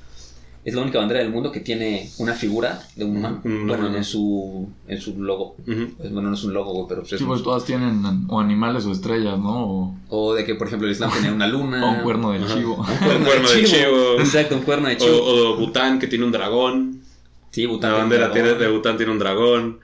[0.65, 3.39] Es la única bandera del mundo que tiene una figura de un humano.
[3.43, 3.97] Un bueno, humano.
[3.97, 5.55] en su, en su logo.
[5.63, 8.01] Pues, bueno, no es un logo, güey, pero pues es Sí, un- pues todas tienen
[8.27, 9.63] o animales o estrellas, ¿no?
[9.63, 11.85] O, O de que, por ejemplo, el Islam tenía una luna.
[11.85, 12.55] o un cuerno de Ajá.
[12.55, 12.77] chivo.
[12.77, 14.19] Un cuerno de chivo.
[14.19, 15.17] Exacto, un cuerno de O, chivo.
[15.23, 16.99] o Bután que tiene un dragón.
[17.51, 17.91] sí, Bután.
[17.91, 19.79] La tiene un bandera tiene, de Bután tiene un dragón.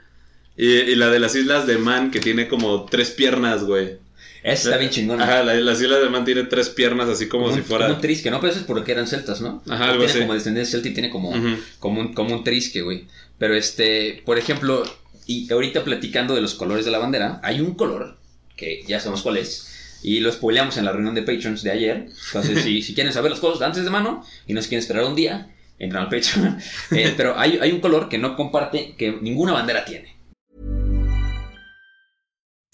[0.57, 3.97] Y, y la de las islas de Man que tiene como tres piernas, güey.
[4.43, 5.23] Esa está bien chingona.
[5.23, 7.85] Ajá, la, las islas de Man tiene tres piernas así como, Como si fuera...
[7.85, 8.39] como un trisque, ¿no?
[8.39, 9.61] Pero eso es porque eran celtas, ¿no?
[9.69, 10.19] Ajá, algo tiene así.
[10.21, 11.33] como descendencia celta y tiene como,
[11.79, 13.05] como, un, como un trisque, güey.
[13.37, 14.83] Pero este, por ejemplo,
[15.27, 18.17] y ahorita platicando de los colores de la bandera, hay un color
[18.55, 19.99] que ya sabemos cuál es.
[20.03, 22.07] Y lo spoileamos en la reunión de Patrons de ayer.
[22.27, 25.05] Entonces, si, si quieren saber las cosas antes de mano y no se quieren esperar
[25.05, 26.57] un día, entran al Patreon.
[26.91, 30.15] Eh, pero hay, hay un color que no comparte, que ninguna bandera tiene.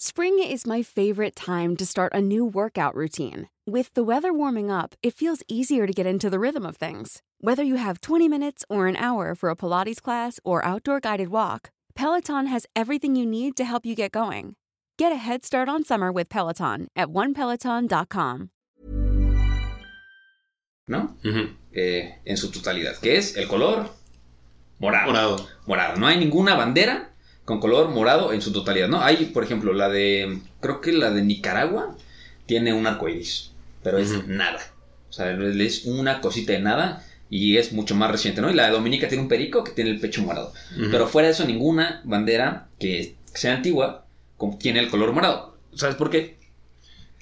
[0.00, 3.48] Spring is my favorite time to start a new workout routine.
[3.66, 7.20] With the weather warming up, it feels easier to get into the rhythm of things.
[7.40, 11.30] Whether you have 20 minutes or an hour for a Pilates class or outdoor guided
[11.30, 14.54] walk, Peloton has everything you need to help you get going.
[14.98, 18.50] Get a head start on summer with Peloton at onepeloton.com.
[20.86, 21.16] ¿No?
[21.24, 21.56] Ujú.
[21.72, 23.00] Eh, en su totalidad.
[23.00, 23.90] Que es el color
[24.78, 25.08] morado.
[25.08, 25.48] Morado.
[25.66, 25.98] morado.
[25.98, 27.10] No hay ninguna bandera
[27.48, 29.00] con color morado en su totalidad, ¿no?
[29.02, 31.96] Hay, por ejemplo, la de, creo que la de Nicaragua
[32.44, 34.60] tiene un arco iris, pero es nada.
[35.08, 38.50] O sea, es una cosita de nada y es mucho más reciente, ¿no?
[38.50, 40.52] Y la de Dominica tiene un perico que tiene el pecho morado.
[40.90, 44.04] Pero fuera de eso, ninguna bandera que sea antigua
[44.60, 45.56] tiene el color morado.
[45.74, 46.36] ¿Sabes por qué?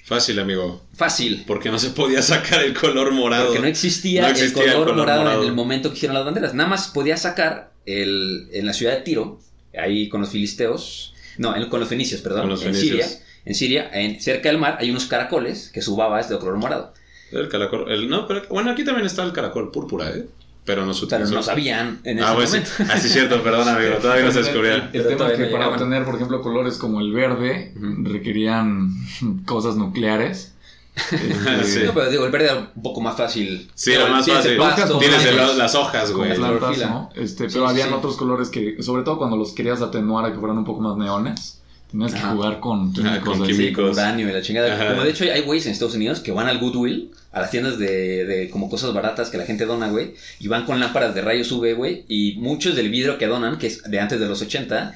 [0.03, 0.83] Fácil, amigo.
[0.93, 1.45] Fácil.
[1.47, 3.45] Porque no se podía sacar el color morado.
[3.45, 6.53] Porque no existía, No existía el, color morado, en el momento que hicieron las banderas.
[6.53, 9.39] Nada más podía sacar el, en la ciudad de Tiro,
[9.79, 13.05] ahí con los filisteos, no, en- con los fenicios, perdón, Con los en fenicios.
[13.05, 13.23] Siria.
[13.45, 16.57] En Siria, en, cerca del mar, hay unos caracoles que su baba es de color
[16.57, 16.93] morado.
[17.31, 17.89] El caracol.
[17.91, 20.25] el- no, pero bueno, aquí también está el caracol púrpura, ¿eh?
[20.65, 22.57] Pero no se Pero no sabían en ese Ah, bueno, sí.
[22.57, 22.93] momento.
[22.93, 23.95] Ah, sí, cierto, perdón, amigo.
[24.01, 24.89] Todavía no se descubría.
[24.91, 27.73] El, tema es que no para obtener, por ejemplo, colores como el verde,
[28.03, 28.89] requerían
[29.45, 30.55] cosas nucleares.
[31.63, 31.79] Sí.
[31.85, 33.69] No, pero digo, el verde era un poco más fácil.
[33.75, 34.51] Sí, era más tienes fácil.
[34.53, 36.35] el pasto, Tienes el- tienes- las hojas, güey.
[36.35, 36.87] plantas, clorofila.
[36.87, 37.09] ¿no?
[37.15, 37.93] Este, Sí, pero sí, habían sí.
[37.95, 40.97] otros colores que, sobre todo cuando los querías atenuar a que fueran un poco más
[40.97, 42.31] neones, tenías que Ajá.
[42.33, 43.19] jugar con químicos.
[43.37, 43.53] con ahí.
[43.53, 43.83] Sí, químicos.
[43.85, 44.73] con uranio y la chingada.
[44.73, 44.89] Ajá.
[44.89, 47.77] Como de hecho hay güeyes en Estados Unidos que van al Goodwill, a las tiendas
[47.77, 51.21] de, de como cosas baratas que la gente dona, güey, y van con lámparas de
[51.21, 54.41] rayos UV, güey, y muchos del vidrio que donan, que es de antes de los
[54.41, 54.95] 80,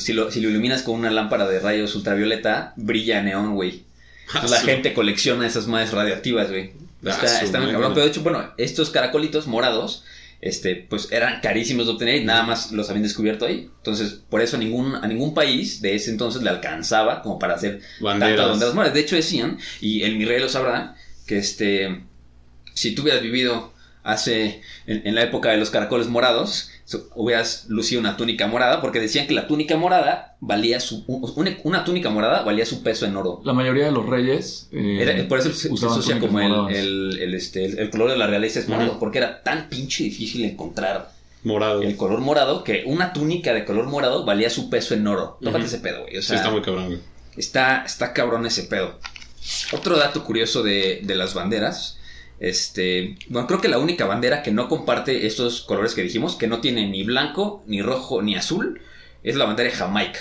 [0.00, 3.84] si lo, si lo iluminas con una lámpara de rayos ultravioleta, brilla neón, güey.
[4.34, 6.72] Entonces la gente colecciona esas madres radioactivas, güey.
[7.06, 7.92] Ah, Está, está muy cabrón.
[7.94, 10.04] Pero de hecho, bueno, estos caracolitos morados,
[10.40, 13.70] este, pues eran carísimos de obtener y nada más los habían descubierto ahí.
[13.78, 17.54] Entonces, por eso a ningún, a ningún país de ese entonces le alcanzaba como para
[17.54, 18.36] hacer Banderas.
[18.36, 18.94] tantas banderas moradas.
[18.94, 22.02] De hecho, decían, y el mi rey lo sabrá, que este,
[22.74, 23.72] si tú hubieras vivido
[24.02, 26.70] hace, en, en la época de los caracoles morados,
[27.14, 31.84] hubieras lucido una túnica morada, porque decían que la túnica morada valía su, una, una
[31.84, 33.40] túnica morada valía su peso en oro.
[33.44, 34.68] La mayoría de los reyes.
[34.72, 36.74] eh, Era- por eso se, asocia como el, moradas.
[36.76, 40.04] el, el, este, el, el color de la realeza es morado, porque era tan pinche
[40.04, 41.10] difícil encontrar
[41.44, 41.82] Morado.
[41.82, 45.38] el color morado que una túnica de color morado valía su peso en oro.
[45.40, 45.66] Tócate Ujú.
[45.66, 46.16] ese pedo, güey.
[46.16, 46.98] O Sí, está muy cabrón, güey.
[47.36, 48.98] Está, está cabrón ese pedo.
[49.72, 51.97] Otro dato curioso de, de las banderas.
[52.40, 56.46] Este, bueno, creo que la única bandera que no comparte estos colores que dijimos, que
[56.46, 58.80] no tiene ni blanco, ni rojo, ni azul,
[59.22, 60.20] es la bandera de Jamaica.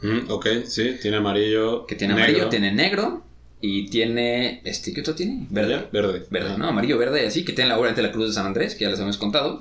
[0.00, 1.86] Mm, ok, sí, tiene amarillo.
[1.86, 2.28] Que tiene negro.
[2.28, 3.24] amarillo, tiene negro
[3.60, 4.60] y tiene.
[4.64, 5.46] Este, ¿Qué otro tiene?
[5.50, 5.88] Verde.
[5.92, 6.26] Verde.
[6.30, 6.56] Verde.
[6.56, 6.68] ¿no?
[6.68, 8.90] Amarillo, verde, así, que tiene la obra de la Cruz de San Andrés, que ya
[8.90, 9.60] les habíamos contado.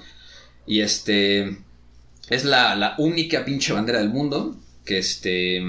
[0.66, 1.58] Y este.
[2.30, 4.56] Es la, la única pinche bandera del mundo
[4.86, 5.64] que este.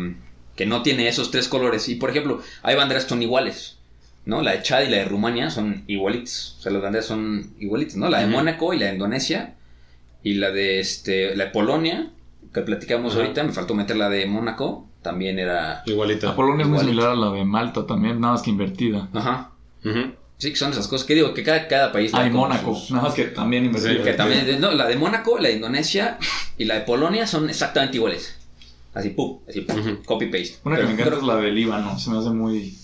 [0.54, 1.88] que no tiene esos tres colores.
[1.88, 3.77] Y por ejemplo, hay banderas que son iguales.
[4.28, 4.42] ¿No?
[4.42, 6.56] La de Chad y la de Rumania son igualitas.
[6.58, 8.10] O sea, las banderas son igualitas, ¿no?
[8.10, 8.26] La de.
[8.26, 9.54] Mónaco y la de Indonesia.
[10.22, 11.34] Y la de este.
[11.34, 12.10] La de Polonia,
[12.52, 14.86] que platicamos ahorita, me faltó meter la de Mónaco.
[15.00, 15.82] También era.
[15.86, 16.26] Igualita.
[16.26, 19.08] La Polonia es muy similar a la de Malta también, nada más que invertida.
[19.14, 19.50] Ajá.
[20.36, 22.12] Sí, que son esas cosas que digo que cada, cada país.
[22.14, 23.92] Hay como Mónaco, sus- nada más que también invertida.
[23.94, 26.18] Sí, Que también, no, la de Mónaco, la de Indonesia
[26.58, 28.36] y la de Polonia son exactamente iguales.
[28.94, 30.56] Así, pum, así, pum, copy paste.
[30.64, 32.76] Una que Pero me encanta creo es la de Líbano, se me hace muy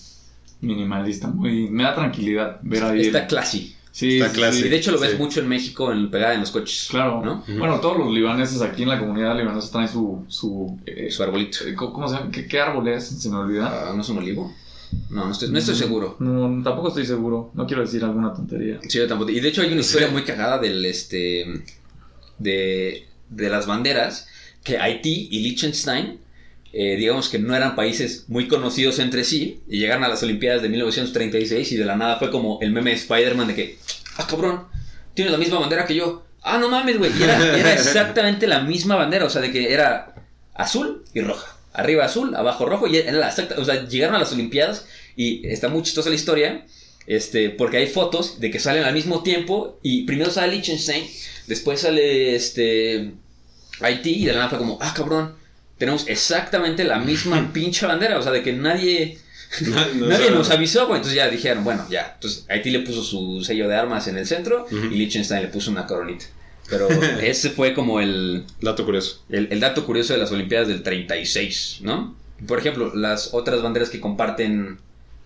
[0.61, 3.01] minimalista, muy me da tranquilidad ver ahí.
[3.01, 3.75] Está el- classy.
[3.91, 4.65] sí, está sí, classy.
[4.65, 5.17] Y de hecho lo ves Sí.
[5.17, 6.87] mucho en México, en pegada en los coches.
[6.89, 7.43] Claro, ¿no?
[7.57, 11.59] Bueno, todos los libaneses aquí en la comunidad libanesa traen su su, eh, Su arbolito.
[11.65, 12.31] eh, ¿cómo se llama?
[12.31, 13.05] ¿Qué, qué árbol es?
[13.05, 13.89] Se me olvida.
[13.89, 14.53] Ah, ¿No es un olivo?
[15.09, 16.15] No, no estoy, no estoy seguro.
[16.19, 17.51] No, tampoco estoy seguro.
[17.53, 18.79] No quiero decir alguna tontería.
[18.87, 19.31] Sí, yo tampoco.
[19.31, 21.45] Y de hecho hay una historia muy cagada del este
[22.37, 24.27] de, de las banderas
[24.63, 26.19] que Haití y Liechtenstein
[26.77, 30.61] eh, digamos que no eran países muy conocidos entre sí y llegaron a las Olimpiadas
[30.61, 33.77] de 1936 y de la nada fue como el meme de Spider-Man de que,
[34.17, 34.65] ah cabrón,
[35.13, 36.25] tienes la misma bandera que yo.
[36.43, 37.11] Ah, no mames, güey.
[37.23, 40.15] Era, era exactamente la misma bandera, o sea, de que era
[40.53, 41.55] azul y roja.
[41.71, 45.47] Arriba azul, abajo rojo, y era la exacta, o sea, llegaron a las Olimpiadas y
[45.47, 46.65] está muy chistosa la historia,
[47.07, 51.07] este, porque hay fotos de que salen al mismo tiempo y primero sale Liechtenstein,
[51.47, 53.13] después sale este
[53.79, 55.35] Haití y de la nada fue como, ah, cabrón,
[55.77, 59.17] tenemos exactamente la misma pinche bandera, o sea, de que nadie,
[59.61, 60.97] No, no nadie nos avisó, güey.
[60.97, 62.13] Entonces ya dijeron, bueno, ya.
[62.15, 65.71] Entonces Haití le puso su sello de armas en el centro y Liechtenstein le puso
[65.71, 66.25] una coronita.
[66.69, 66.89] Pero
[67.21, 69.23] ese fue como el, Dato curioso.
[69.29, 72.15] el, el dato curioso de las Olimpiadas del 36, ¿no?
[72.47, 74.79] Por ejemplo, las otras banderas que comparten,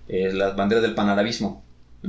[0.10, 1.64] eh, las banderas del panarabismo,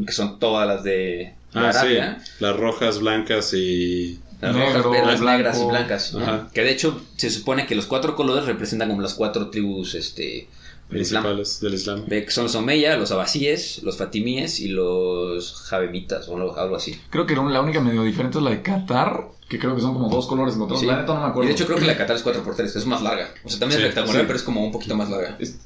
[0.04, 1.78] que son todas las de, Ah, sí.
[1.78, 2.22] Arabia.
[2.40, 4.20] Las rojas, blancas y.
[4.40, 5.36] Las Negro, rojas, verdes, blanco.
[5.38, 6.12] negras y blancas.
[6.14, 6.20] ¿no?
[6.20, 6.48] Ajá.
[6.54, 10.48] Que de hecho se supone que los cuatro colores representan como las cuatro tribus este,
[10.88, 11.22] del Islam.
[11.24, 12.06] principales del Islam.
[12.06, 16.98] Que son los Omeya, los Abasíes, los Fatimíes y los Javemitas o algo así.
[17.10, 20.08] Creo que la única medio diferente es la de Qatar, que creo que son como
[20.08, 20.54] dos colores.
[20.78, 20.86] Sí.
[20.86, 21.48] La neta no me Y acuerdo.
[21.48, 23.28] de hecho creo que la de Qatar es 4x3, es más larga.
[23.44, 24.26] O sea, también Sí, es rectangular, sí.
[24.26, 25.36] pero es como un poquito más larga.
[25.38, 25.58] Es-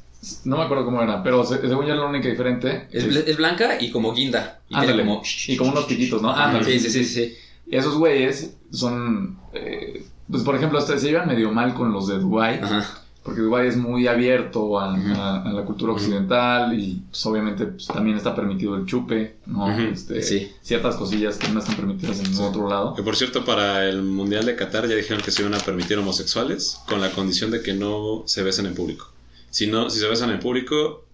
[0.45, 2.89] no me acuerdo cómo era, pero se- según yo la única diferente.
[2.91, 4.61] Es, es blanca y como guinda.
[4.70, 5.03] Y Ándale.
[5.05, 5.22] como...
[5.49, 6.31] Y como unos piquitos, ¿no?
[6.33, 6.64] Ándale.
[6.64, 7.37] Sí, sí, sí, sí.
[7.71, 9.39] Esos güeyes son.
[9.53, 13.03] eh, pues por ejemplo, se llevan medio mal con los de Dubai Ajá.
[13.23, 15.12] porque Dubai es muy abierto a, Ujú.
[15.15, 19.71] a- a la cultura occidental y pues, obviamente pues, también está permitido el chupe, ¿no?
[19.79, 20.51] Este, Sí.
[20.62, 22.95] Ciertas cosillas que no están permitidas en ningún otro lado.
[22.95, 25.99] Que por cierto, para el Mundial de Qatar ya dijeron que se iban a permitir
[25.99, 29.11] homosexuales con la condición de que no se besen en público.
[29.51, 31.05] Si no, si se besan en público,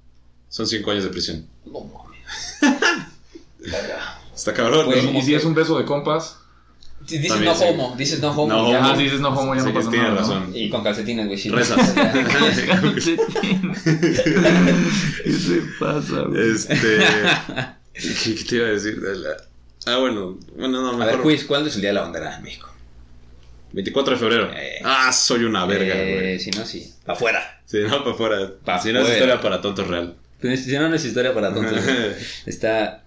[0.48, 1.46] son cinco años de prisión.
[1.66, 2.20] No mames.
[4.41, 4.86] Está cabrón.
[4.86, 5.18] Pues, ¿no?
[5.18, 6.38] Y si es un beso de compas.
[7.07, 7.64] Si dices También no sí.
[7.68, 8.47] homo, dices no homo.
[8.47, 8.91] No ya.
[8.93, 10.20] Ah, si dices no homo, ya Sí, no pasa tienes nada.
[10.22, 10.28] ¿no?
[10.28, 10.51] razón.
[10.55, 11.49] Y con calcetines, güey.
[11.51, 11.95] Rezas.
[11.95, 13.16] ¿Qué
[15.32, 16.51] te pasa, güey?
[16.51, 16.76] Este.
[17.93, 19.01] ¿Qué, qué te iba a decir?
[19.86, 20.38] Ah, bueno.
[20.57, 21.22] Bueno, no, A ver, mejor.
[21.22, 22.68] quiz, ¿cuándo es el Día de la Bandera en México?
[23.72, 24.51] 24 de febrero.
[24.55, 24.80] Eh.
[24.84, 26.41] Ah, soy una verga, Eh, güey.
[26.41, 26.93] si no, sí.
[27.05, 27.61] Pa' afuera.
[27.66, 28.51] Sí, no, para afuera.
[28.64, 30.16] Pa' si no es historia para tontos real.
[30.43, 31.78] Si no, no es historia para tontos.
[32.47, 33.05] Está...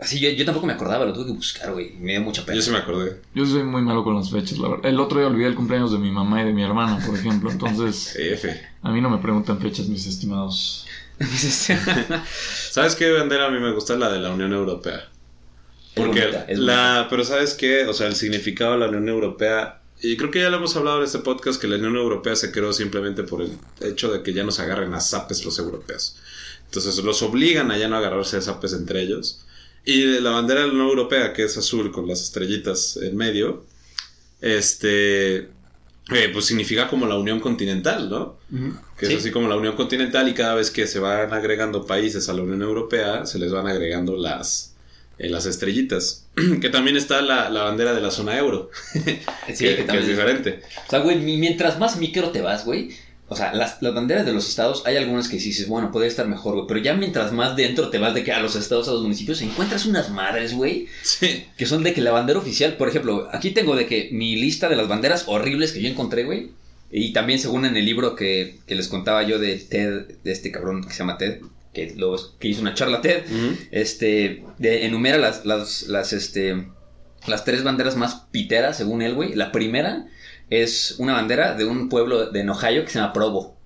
[0.00, 1.92] Así, yo, yo tampoco me acordaba, lo tuve que buscar, güey.
[2.00, 2.56] Me dio mucha pena.
[2.56, 3.20] Yo sí me acordé.
[3.34, 4.86] Yo soy muy malo con las fechas, la verdad.
[4.86, 7.50] El otro día olvidé el cumpleaños de mi mamá y de mi hermana, por ejemplo.
[7.50, 8.60] Entonces, F.
[8.82, 10.86] a mí no me preguntan fechas, mis estimados.
[12.70, 13.94] ¿Sabes qué bandera a mí me gusta?
[13.96, 15.06] La de la Unión Europea.
[15.94, 17.84] Porque bonita, es la, pero ¿sabes qué?
[17.84, 20.98] O sea, el significado de la Unión Europea, y creo que ya lo hemos hablado
[20.98, 24.32] en este podcast, que la Unión Europea se creó simplemente por el hecho de que
[24.32, 26.16] ya nos agarren a zapes los europeos.
[26.64, 29.44] Entonces los obligan a ya no agarrarse a zapes entre ellos.
[29.84, 33.64] Y la bandera de la Unión Europea, que es azul con las estrellitas en medio,
[34.40, 35.48] este, eh,
[36.32, 38.36] pues significa como la Unión Continental, ¿no?
[38.98, 39.12] Que Sí.
[39.14, 42.32] es así como la Unión Continental y cada vez que se van agregando países a
[42.32, 44.74] la Unión Europea, se les van agregando las,
[45.18, 46.26] eh, las estrellitas.
[46.60, 50.02] que también está la, la bandera de la zona euro, Sí, que, que que también-
[50.04, 50.60] es diferente.
[50.86, 52.90] O sea, güey, mi- mientras más micro te vas, güey.
[53.32, 56.26] O sea, las, las banderas de los estados, hay algunas que dices, bueno, puede estar
[56.26, 56.66] mejor, güey.
[56.66, 59.40] Pero ya mientras más dentro te vas de que a los estados, a los municipios,
[59.40, 60.88] encuentras unas madres, güey.
[61.04, 61.46] Sí.
[61.56, 64.68] Que son de que la bandera oficial, por ejemplo, aquí tengo de que mi lista
[64.68, 66.50] de las banderas horribles que yo encontré, güey.
[66.90, 70.50] Y también según en el libro que, que les contaba yo de Ted, de este
[70.50, 71.38] cabrón que se llama Ted,
[71.72, 73.22] que, lo, que hizo una charla TED,
[73.70, 76.66] este, de- enumera las, las, las, este,
[77.28, 79.34] las tres banderas más piteras, según él, güey.
[79.34, 80.06] La primera
[80.50, 83.56] es una bandera de un pueblo de en Ohio que se llama Provo.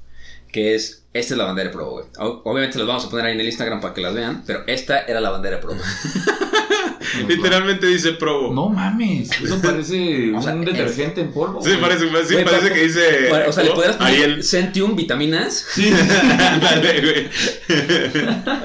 [0.52, 2.04] Que es, esta es la bandera de Provo, güey.
[2.44, 5.00] Obviamente las vamos a poner ahí en el Instagram para que las vean, pero esta
[5.00, 5.80] era la bandera de Provo.
[7.28, 8.52] Literalmente dice Provo.
[8.52, 11.60] No mames, eso parece O sea, un detergente en polvo.
[11.62, 11.80] Sí, güey.
[11.80, 13.32] parece, sí, Güey, parece pa- que dice.
[13.48, 14.42] o sea, le podrías poner Ariel.
[14.42, 15.66] Centium vitaminas.
[15.76, 17.28] Güey.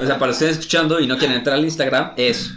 [0.02, 2.52] O sea, para estén escuchando y no quieren entrar al Instagram, es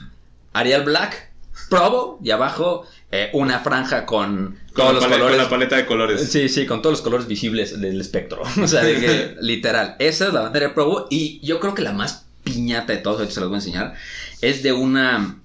[0.53, 1.31] Arial Black,
[1.69, 2.85] Provo, y abajo
[3.15, 5.35] eh, una franja con Con todos la los colores.
[5.35, 6.31] Con la paleta de colores.
[6.31, 8.41] Sí, sí, con todos los colores visibles del espectro.
[8.61, 9.95] O sea, de que, literal.
[9.99, 11.05] Esa es la bandera de Provo.
[11.11, 13.93] Y yo creo que la más piñata de todos, ahorita se las voy a enseñar,
[14.41, 15.37] es de una,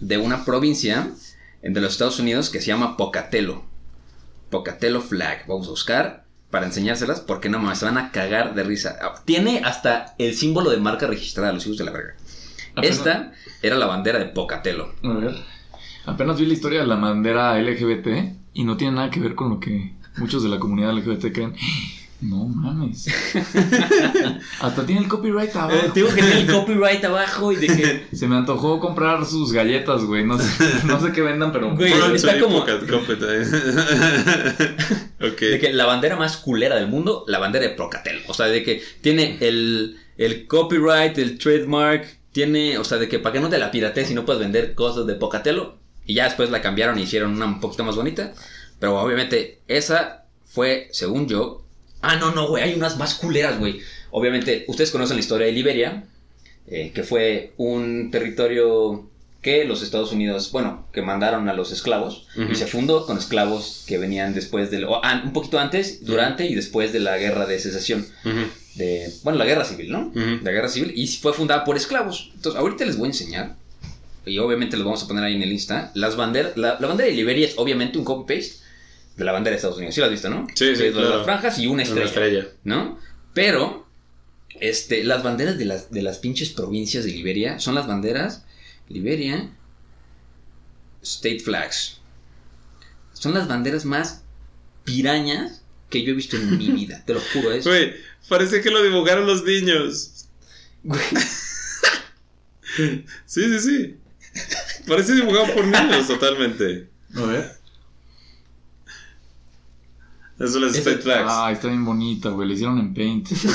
[0.00, 1.08] de una provincia
[1.62, 3.64] de los Estados Unidos que se llama Pocatello.
[4.50, 5.46] Pocatello Flag.
[5.48, 8.98] Vamos a buscar para enseñárselas porque no mames, se van a cagar de risa.
[9.24, 12.14] Tiene hasta el símbolo de marca registrada, los hijos de la verga.
[12.76, 13.32] Apenas- Esta
[13.62, 14.94] era la bandera de Pocatello.
[15.02, 15.34] A ver.
[16.06, 18.08] Apenas vi la historia de la bandera LGBT
[18.54, 21.54] y no tiene nada que ver con lo que muchos de la comunidad LGBT creen.
[22.22, 23.08] No mames.
[24.60, 25.90] Hasta tiene el copyright abajo.
[25.92, 30.04] digo que tiene el copyright abajo y de que Se me antojó comprar sus galletas,
[30.04, 30.24] güey.
[30.24, 31.74] No sé, no sé qué vendan, pero.
[31.74, 33.26] Güey, está como- poca- copeta.
[35.20, 35.40] ok.
[35.40, 38.22] De que la bandera más culera del mundo, la bandera de Procatel.
[38.28, 43.18] O sea, de que tiene el, el copyright, el trademark, tiene, o sea, de que
[43.18, 45.74] para que no te la piratees y no puedes vender cosas de Pocatello.
[46.06, 48.32] Y ya después la cambiaron y hicieron una un poquito más bonita.
[48.78, 51.64] Pero obviamente esa fue, según yo...
[52.00, 53.80] Ah, no, no, güey, hay unas más culeras, güey.
[54.10, 56.04] Obviamente, ustedes conocen la historia de Liberia,
[56.66, 59.08] eh, que fue un territorio
[59.40, 63.84] que los Estados Unidos, bueno, que mandaron a los esclavos y se fundó con esclavos
[63.88, 67.58] que venían después del, o un poquito antes, durante y después de la guerra de
[67.58, 68.06] secesión,
[68.76, 70.12] de, bueno, la guerra civil, ¿no?
[70.14, 72.30] La guerra civil y fue fundada por esclavos.
[72.36, 73.56] Entonces, ahorita les voy a enseñar
[74.24, 75.90] y obviamente los vamos a poner ahí en el Insta.
[75.94, 78.56] Las banderas, la, la bandera de Liberia es obviamente un copy paste
[79.16, 79.94] de la bandera de Estados Unidos.
[79.94, 80.46] ¿Sí la has visto, no?
[80.54, 81.16] Sí, sí, claro.
[81.16, 82.02] Las franjas y una estrella.
[82.02, 82.48] Una estrella.
[82.64, 82.98] ¿no?
[83.34, 83.86] Pero,
[84.60, 88.44] este, las banderas de las, de las pinches provincias de Liberia son las banderas
[88.88, 89.50] Liberia
[91.02, 91.98] State Flags.
[93.12, 94.22] Son las banderas más
[94.84, 97.52] pirañas que yo he visto en mi vida, te lo juro.
[97.52, 97.94] Es, Güey,
[98.28, 100.26] parece que lo dibujaron los niños.
[100.82, 101.00] Güey,
[103.26, 103.96] Sí, sí, sí.
[104.88, 106.88] Parece dibujado por niños totalmente.
[107.16, 107.52] A ver.
[110.38, 111.28] Eso es Ese- State Flags.
[111.30, 112.48] Ah, está bien bonita, güey.
[112.48, 113.30] Le hicieron en Paint.
[113.30, 113.52] literal,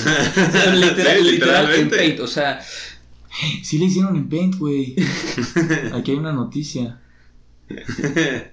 [0.74, 1.98] Sí, literal, en literalmente.
[1.98, 2.62] paint, o sea,
[3.64, 4.96] Sí le hicieron en Paint, güey.
[5.94, 7.00] Aquí hay una noticia.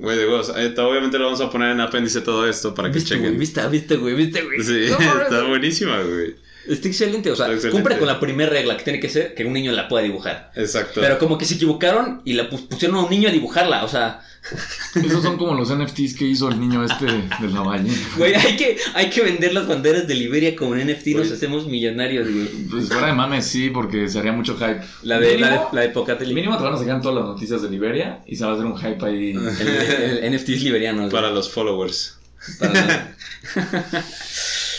[0.00, 0.52] Güey, de huevos.
[0.56, 3.40] Eh, Obviamente lo vamos a poner en apéndice todo esto para que viste, güey, chequen.
[3.40, 4.62] viste, viste, güey, viste, güey.
[4.62, 6.36] Sí, No, está buenísima, güey.
[6.68, 7.70] Está excelente, o sea, excelente.
[7.70, 10.52] cumple con la primera regla que tiene que ser que un niño la pueda dibujar.
[10.54, 11.00] Exacto.
[11.00, 13.88] Pero como que se equivocaron y la pus- pusieron a un niño a dibujarla, o
[13.88, 14.20] sea,
[14.94, 17.92] Esos son como los NFTs que hizo el niño este de la ballena.
[18.16, 21.66] güey, hay que, hay que vender las banderas de Liberia como en NFT, nos hacemos
[21.66, 22.46] millonarios, güey.
[22.70, 24.80] Pues fuera de mames, sí, porque se haría mucho hype.
[25.02, 26.32] La de, la de, la de Pocatelli.
[26.34, 28.64] Mínimo te van a sacar todas las noticias de Liberia y se va a hacer
[28.64, 29.30] un hype ahí.
[29.60, 31.12] El, el- el NFTs liberianos.
[31.12, 31.34] Para güey.
[31.34, 32.16] los followers.
[32.60, 33.14] Para-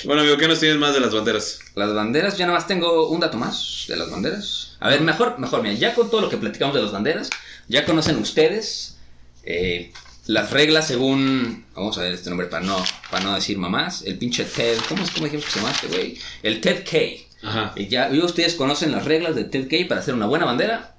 [0.05, 1.59] Bueno, amigo, ¿qué nos tienes más de las banderas?
[1.75, 4.77] Las banderas, ya nada más tengo un dato más de las banderas.
[4.79, 7.29] A ver, mejor, mejor, mira, ya con todo lo que platicamos de las banderas,
[7.67, 8.97] ya conocen ustedes
[9.43, 9.91] eh,
[10.27, 12.81] las reglas según, vamos a ver este nombre para no,
[13.11, 16.17] para no decir mamás, el pinche Ted, ¿cómo cómo dijimos que se llama este güey?
[16.43, 17.47] El Ted K.
[17.47, 17.73] Ajá.
[17.75, 20.95] Y ya y ustedes conocen las reglas de Ted K para hacer una buena bandera.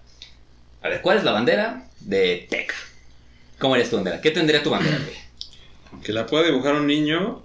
[0.83, 2.75] A ver, ¿cuál es la bandera de Teca?
[3.59, 4.21] ¿Cómo harías tu bandera?
[4.21, 6.03] ¿Qué tendría tu bandera, güey?
[6.03, 7.43] Que la pueda dibujar un niño.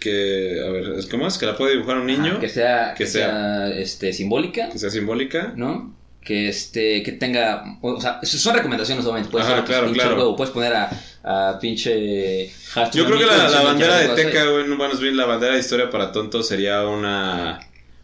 [0.00, 1.38] Que, a ver, ¿cómo es?
[1.38, 2.34] Que la puede dibujar un niño.
[2.36, 4.68] Ah, que sea, que que sea, este, simbólica.
[4.70, 5.52] que sea simbólica.
[5.56, 5.94] ¿no?
[6.22, 10.36] Que este, que tenga, o sea, son recomendaciones obviamente, puedes, Ajá, claro, claro.
[10.36, 10.90] puedes poner a,
[11.24, 12.50] a pinche
[12.92, 15.54] Yo creo que la, la bandera de Teca, Teca güey, bueno, es bien, la bandera
[15.54, 17.60] de Historia para Tontos sería una,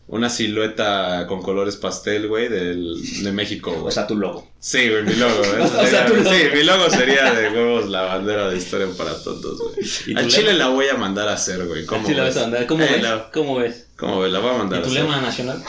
[0.06, 3.86] una silueta con colores pastel, güey, del, de México, güey.
[3.86, 4.46] o sea, tu logo.
[4.60, 5.62] sí, güey, mi logo, güey.
[5.62, 6.30] o sea, Sería- tu logo.
[6.30, 9.58] Sí, mi logo sería de huevos la bandera de Historia para Tontos,
[10.06, 10.24] ¿Y güey.
[10.24, 10.58] Al Chile lema?
[10.58, 11.86] la voy a mandar a hacer, güey.
[11.86, 12.34] ¿Cómo Sí, la ves?
[12.34, 12.66] vas a mandar.
[12.66, 13.02] ¿Cómo Eh, ves?
[13.02, 13.86] la- ¿Cómo ves?
[13.96, 14.32] ¿Cómo ves?
[14.32, 15.02] La voy a mandar ¿Y a tu hacer.
[15.02, 15.64] lema nacional?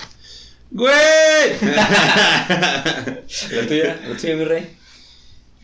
[0.71, 0.93] ¡Güey!
[3.51, 3.99] ¿La tuya?
[4.09, 4.75] ¿La tuya, mi rey?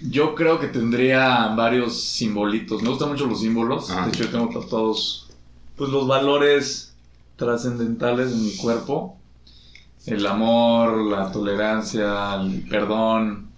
[0.09, 2.82] Yo creo que tendría varios simbolitos.
[2.82, 3.89] Me gustan mucho los símbolos.
[3.91, 4.05] Ah.
[4.05, 5.28] De hecho, yo tengo tatuados
[5.76, 6.91] pues los valores
[7.46, 9.18] trascendentales de mi cuerpo.
[10.06, 13.50] El amor, la tolerancia, el perdón,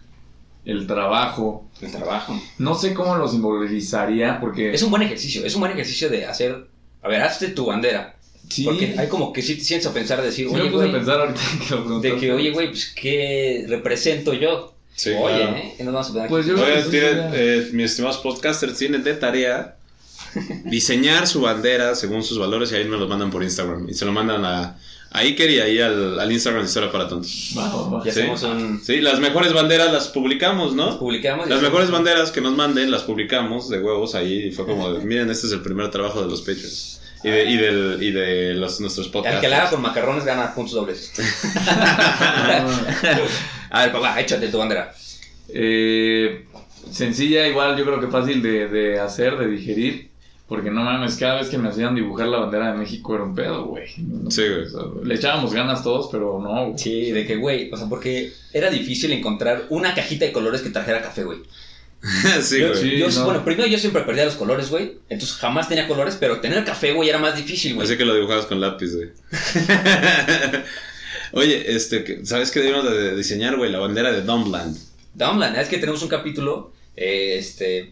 [0.65, 1.69] el trabajo.
[1.81, 2.39] El trabajo.
[2.57, 4.73] No sé cómo lo simbolizaría porque...
[4.73, 6.67] Es un buen ejercicio, es un buen ejercicio de hacer,
[7.01, 8.15] a ver, hazte tu bandera.
[8.49, 10.69] sí, Porque hay como que si te sientes a pensar de decir, sí me oye,
[10.71, 14.73] puse a güey, pensar ahorita que lo de que, oye, güey, pues, ¿qué represento yo?
[14.95, 15.55] Sí, oye, claro.
[15.57, 15.73] ¿eh?
[15.77, 17.31] ¿Qué nos vamos a poner Pues yo- Oye, ya.
[17.33, 19.75] eh, mis estimados podcasters tienen de tarea
[20.65, 23.87] diseñar su bandera según sus valores y ahí me lo mandan por Instagram.
[23.89, 24.77] Y se lo mandan a,
[25.13, 27.51] a Iker y ahí al, al Instagram de Historia para Tontos.
[27.53, 28.09] Ya sí.
[28.09, 28.81] hacemos un...
[28.83, 30.97] Sí, las mejores banderas las publicamos, ¿no?
[30.97, 31.45] Publicamos.
[31.45, 34.47] y Las mejores banderas que nos manden las publicamos de huevos ahí.
[34.47, 36.99] Y fue como, de, miren, este es el primer trabajo de los Patreons.
[37.23, 39.35] Y de, y del, y de los, nuestros podcasts.
[39.35, 41.13] El que la haga con macarrones gana puntos dobles.
[43.69, 44.93] a ver, papá, échate tu bandera.
[45.47, 46.45] Eh,
[46.91, 50.09] sencilla, igual yo creo que fácil de, de hacer, de digerir.
[50.47, 53.33] Porque no mames, cada vez que me hacían dibujar la bandera de México era un
[53.33, 53.87] pedo, güey.
[53.97, 54.63] No, Sí, güey.
[54.63, 56.65] o sea, le echábamos ganas todos, pero no.
[56.67, 56.77] güey.
[56.77, 60.69] Sí, de que, güey, o sea, porque era difícil encontrar una cajita de colores que
[60.69, 61.39] trajera café, güey.
[62.41, 62.81] sí, yo, güey.
[62.81, 62.97] sí.
[62.97, 63.25] yo- no.
[63.25, 64.97] Bueno, primero yo siempre perdía los colores, güey.
[65.09, 67.87] Entonces jamás tenía colores, pero tener café, güey, era más difícil, güey.
[67.87, 69.09] Así que lo dibujabas con lápiz, güey.
[71.31, 73.71] Oye, este, ¿sabes qué debimos de diseñar, güey?
[73.71, 74.77] La bandera de Dumbland.
[75.15, 77.91] Downland, es que tenemos un capítulo, eh, este,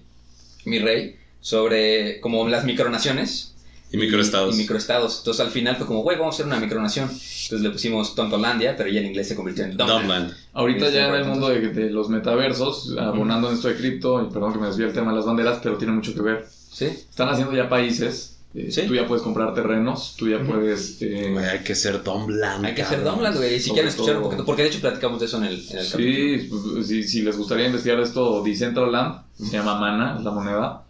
[0.65, 3.49] mi rey, sobre como las micronaciones.
[3.93, 4.55] Y microestados.
[4.55, 5.17] Y, microestados.
[5.19, 7.09] Entonces al final fue como, güey, vamos a hacer una micronación.
[7.09, 9.99] Entonces le pusimos Tontolandia, pero ya en inglés se convirtió en Dumbland.
[10.01, 10.33] Dumbland.
[10.53, 14.23] Ahorita Este, ya en el mundo de, de los metaversos, abonando en esto de cripto,
[14.25, 16.47] y perdón que me desvíe el tema de las banderas, pero tiene mucho que ver.
[16.71, 16.85] ¿Sí?
[16.85, 18.37] Están haciendo ya países.
[18.55, 18.83] eh, Sí.
[18.87, 21.01] Tú ya puedes comprar terrenos, tú ya puedes.
[21.01, 22.63] eh, hay que ser Dumbland.
[22.65, 23.03] Hay que cabrón.
[23.03, 23.59] Dumbland, güey.
[23.59, 25.91] Si quieren escuchar un poquito, porque de hecho platicamos de eso en el, en el
[25.91, 25.97] capítulo.
[25.97, 30.83] Sí, pues, si, si les gustaría investigar esto, Decentraland, se llama Mana, es la moneda.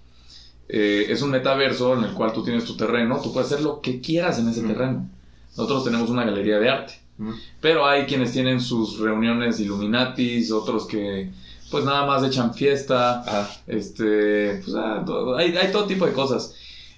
[0.73, 3.81] Eh, es un metaverso en el cual tú tienes tu terreno, tú puedes hacer lo
[3.81, 5.05] que quieras en ese terreno.
[5.57, 6.93] Nosotros tenemos una galería de arte,
[7.59, 11.29] pero hay quienes tienen sus reuniones Illuminatis, otros que
[11.69, 13.23] pues nada más echan fiesta,
[13.67, 16.53] este, pues, ah, todo- hay, hay todo tipo de cosas.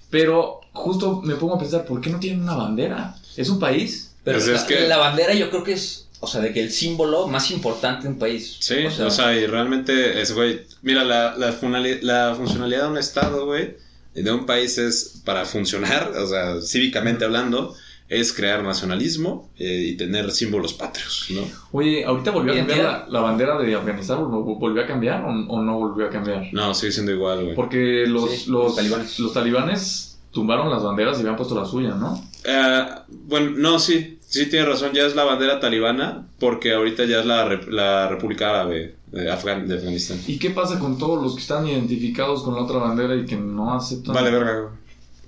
[0.09, 3.15] Pero justo me pongo a pensar, ¿por qué no tienen una bandera?
[3.35, 4.13] ¿Es un país?
[4.23, 6.61] Pero Pues la, es que- la bandera yo creo que es, o sea, de que
[6.61, 8.57] el símbolo más importante de un país.
[8.59, 12.97] Sí, o sea, y realmente es, güey, mira, la, la, funali- la funcionalidad de un
[12.97, 13.75] estado, güey,
[14.15, 17.75] de un país es para funcionar, o sea, cívicamente hablando,
[18.09, 21.41] es crear nacionalismo eh, y tener símbolos patrios, ¿no?
[21.71, 25.29] Oye, ahorita volvió a cambiar la, bandera de Afganistán, ¿o no- ¿volvió a cambiar o,
[25.29, 26.47] o no volvió a cambiar?
[26.51, 27.55] No, sigue siendo igual, güey.
[27.55, 29.19] Porque los, Sí, los, los talibanes.
[29.19, 32.23] los talibanes tumbaron las banderas y habían puesto la suya, ¿no?
[32.43, 37.19] Eh, bueno, no, sí, sí tiene razón, ya es la bandera talibana, porque ahorita ya
[37.19, 40.19] es la, la República Árabe de, Afgan- de Afganistán.
[40.27, 43.35] ¿Y qué pasa con todos los que están identificados con la otra bandera y que
[43.35, 44.15] no aceptan?
[44.15, 44.69] Vale, verga.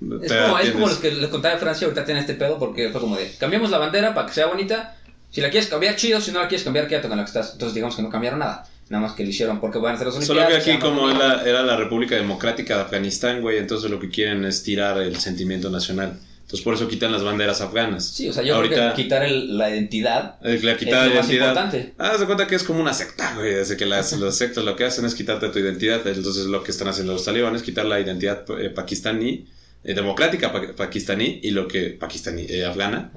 [0.00, 0.80] como, es como atiendes.
[0.90, 3.70] los que les contaba de Francia, ahorita tienen este pedo porque fue como de, cambiamos
[3.70, 4.96] la bandera para que sea bonita,
[5.30, 7.52] si la quieres cambiar, chido, si no la quieres cambiar, quédate con la que estás.
[7.52, 10.08] Entonces digamos que no cambiaron nada, nada más que lo hicieron porque van a ser
[10.08, 10.64] las Solo Olimpiadas.
[10.64, 14.44] que aquí, como era, era la República Democrática de Afganistán, güey, entonces lo que quieren
[14.44, 16.18] es tirar el sentimiento nacional.
[16.46, 18.06] Entonces por eso quitan las banderas afganas.
[18.06, 21.02] Sí, o sea, yo Ahorita, creo que quitar el- la identidad eh, la es lo
[21.02, 21.48] de más identidad.
[21.48, 21.94] importante.
[21.98, 23.52] Ah, haz de cuenta que es como una secta, güey.
[23.52, 26.06] Desde que las, las sectas lo que hacen es quitarte tu identidad.
[26.06, 29.48] Entonces lo que están haciendo los talibanes es quitar la identidad eh, pakistaní,
[29.82, 33.10] eh, democrática pa- pakistaní y lo que pakistaní, eh, afgana,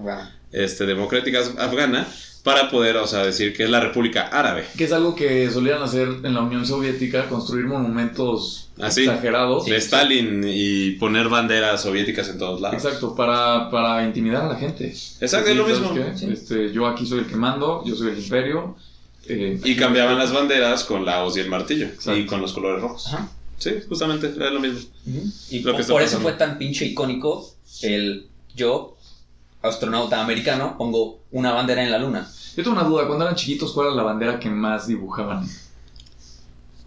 [0.51, 2.07] este, democrática afgana,
[2.43, 4.65] para poder, o sea, decir que es la República Árabe.
[4.77, 9.01] Que es algo que solían hacer en la Unión Soviética, construir monumentos Así.
[9.01, 9.65] exagerados.
[9.65, 12.83] de Stalin y poner banderas soviéticas en todos lados.
[12.83, 14.87] Exacto, para, para intimidar a la gente.
[14.87, 16.17] Exacto, es lo ¿sabes mismo.
[16.17, 16.27] Sí.
[16.31, 18.75] Este, yo aquí soy el que mando, yo soy el imperio.
[19.27, 21.87] eh, Y cambiaban las banderas con la hoz y el martillo.
[21.87, 22.17] Exacto.
[22.17, 23.07] Y con los colores rojos.
[23.07, 23.29] Ajá.
[23.57, 24.79] Sí, justamente, es lo mismo.
[25.49, 27.45] Y Lo que por, está por eso fue tan pinche icónico
[27.81, 28.95] el yo,
[29.61, 32.27] astronauta americano, pongo una bandera en la luna.
[32.55, 35.47] Yo tengo una duda, cuando eran chiquitos, ¿cuál era la bandera que más dibujaban?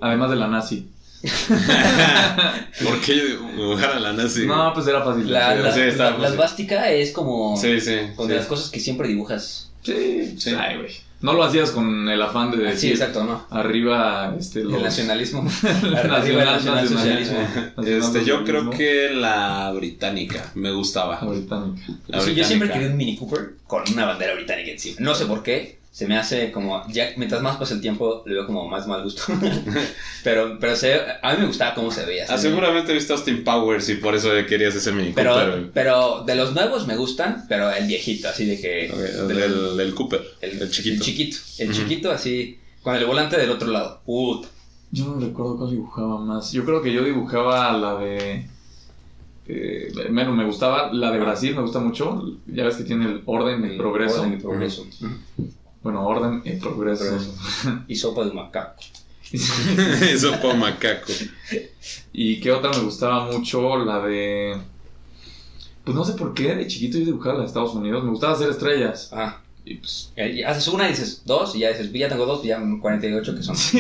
[0.01, 0.89] Además de la nazi.
[2.83, 4.47] ¿Por qué dibujar a la nazi?
[4.47, 5.31] No, pues era fácil.
[5.33, 6.31] La, la, sí, está la- la
[6.91, 7.97] es como Sí, sí.
[8.16, 8.33] con sí.
[8.33, 9.70] de las cosas que siempre dibujas.
[9.83, 10.51] Sí, Sí.
[10.59, 10.93] Ay, güey.
[11.23, 13.47] No lo hacías con el afán de Ah, sí, decir exacto, ¿no?
[13.51, 14.75] arriba este, los...
[14.75, 15.43] El nacionalismo.
[15.45, 16.85] Nacional, Arriba el nacional.
[16.85, 17.39] nacionalsocialismo.
[17.87, 21.20] Este, yo creo que la británica me gustaba.
[21.23, 21.81] La británica.
[22.09, 24.97] La Sí, yo siempre quería un Mini Cooper con una bandera británica encima.
[25.01, 25.79] No sé por qué.
[25.93, 26.82] Se me hace como.
[26.88, 29.24] Ya, mientras más pasa el tiempo, le veo como más mal gusto.
[30.24, 32.24] pero pero se, a mí me gustaba cómo se veía.
[32.30, 35.70] Ah, se- seguramente viste Austin Powers y por eso querías ese Mini Pero, Cooper.
[35.74, 38.90] pero de los nuevos me gustan, pero el viejito, así de que.
[39.28, 40.95] Del- del, del Cooper, el, el, chiquito.
[40.97, 41.36] El chiquito.
[41.59, 42.59] El chiquito, así.
[42.82, 44.01] Con el volante del otro lado.
[44.07, 44.49] Puta.
[44.93, 46.53] Yo no recuerdo cuál dibujaba más.
[46.53, 48.47] Yo creo que yo dibujaba la de...
[49.47, 52.22] eh, bueno, me gustaba la de Brasil, me gusta mucho.
[52.47, 54.22] Ya ves que tiene el orden y progreso.
[54.22, 54.86] Orden y progreso.
[55.83, 57.05] Bueno, orden y progreso.
[57.89, 58.80] Y sopa de macaco.
[59.33, 61.12] Eso por macaco.
[62.12, 64.57] y qué otra me gustaba mucho, la de...
[65.85, 68.05] Pues no sé por qué, de chiquito yo dibujaba la de Estados Unidos.
[68.05, 69.11] Me gustaba hacer estrellas.
[69.12, 69.41] Ah.
[69.65, 70.13] Y pues...
[70.17, 72.61] eh, y haces una y dices dos, y ya dices, ya tengo dos, y ya
[72.81, 73.57] 48 que son.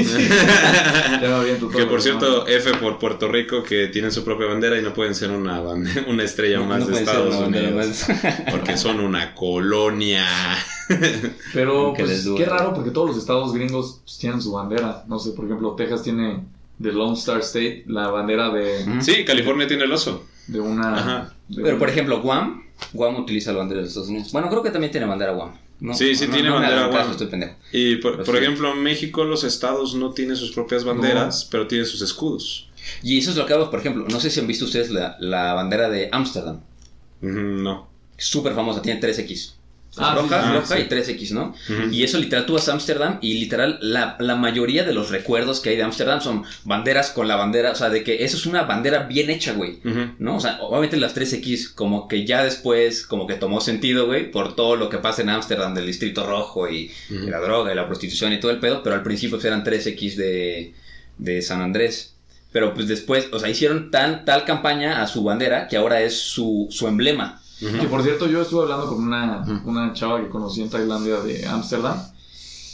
[1.76, 2.46] Que por cierto.
[2.46, 6.04] F por Puerto Rico, que tienen su propia bandera y no pueden ser una, bande-
[6.08, 8.04] una estrella No- más no de Estados bandera Unidos.
[8.08, 8.42] más.
[8.50, 10.24] Porque son una colonia.
[11.52, 15.04] Pero pues, qué raro porque todos los estados gringos pues, tienen su bandera.
[15.08, 16.40] No sé, por ejemplo, Texas tiene
[16.82, 20.24] The Lone Star State, la bandera de, Sí, California tiene el oso.
[20.48, 20.94] de una...
[20.96, 21.34] Ajá.
[21.48, 24.32] de Pero una- por ejemplo, Guam, Guam utiliza la bandera de los Estados Unidos.
[24.32, 25.52] Bueno, creo que también tiene bandera Guam.
[25.82, 27.10] No, Sí, sí no- tiene no bandera caso, Guam.
[27.10, 27.56] estoy pendejo.
[27.72, 28.42] Y por, Pues por sí.
[28.44, 32.68] ejemplo, en México los estados no tienen sus propias banderas, pero tienen sus escudos.
[33.02, 35.16] Y eso es lo que hago, por ejemplo, no sé si han visto ustedes la,
[35.18, 36.60] la bandera de Ámsterdam.
[37.20, 37.88] No.
[38.16, 39.54] Súper famosa, tiene 3X.
[39.98, 40.82] Ah, roja, ah, roja sí.
[40.82, 41.54] y 3X, ¿no?
[41.90, 45.60] Y eso literal, tú vas a Ámsterdam y literal la, la mayoría de los recuerdos
[45.60, 48.46] que hay de Ámsterdam son banderas con la bandera, o sea, de que eso es
[48.46, 49.80] una bandera bien hecha, güey.
[50.18, 50.36] ¿No?
[50.36, 54.56] O sea, obviamente las 3X como que ya después como que tomó sentido, güey, por
[54.56, 58.32] todo lo que pasa en Ámsterdam del Distrito Rojo y la droga y la prostitución
[58.32, 60.72] y todo el pedo, pero al principio pues, eran 3X de,
[61.18, 62.14] de San Andrés.
[62.50, 66.18] Pero pues después, o sea, hicieron tan, tal campaña a su bandera que ahora es
[66.18, 67.41] su, su emblema.
[67.80, 71.46] Que por cierto, yo estuve hablando con una, una chava que conocí en Tailandia de
[71.46, 71.96] Ámsterdam.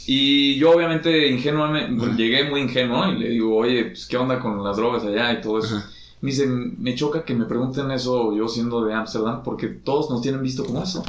[0.07, 2.15] Y yo obviamente ingenuamente, Ujú.
[2.15, 5.41] llegué muy ingenuo y le digo, oye, pues, ¿qué onda con las drogas allá y
[5.41, 5.81] todo eso?
[6.21, 10.21] Me dice, me choca que me pregunten eso yo siendo de Ámsterdam porque todos nos
[10.21, 11.05] tienen visto como eso.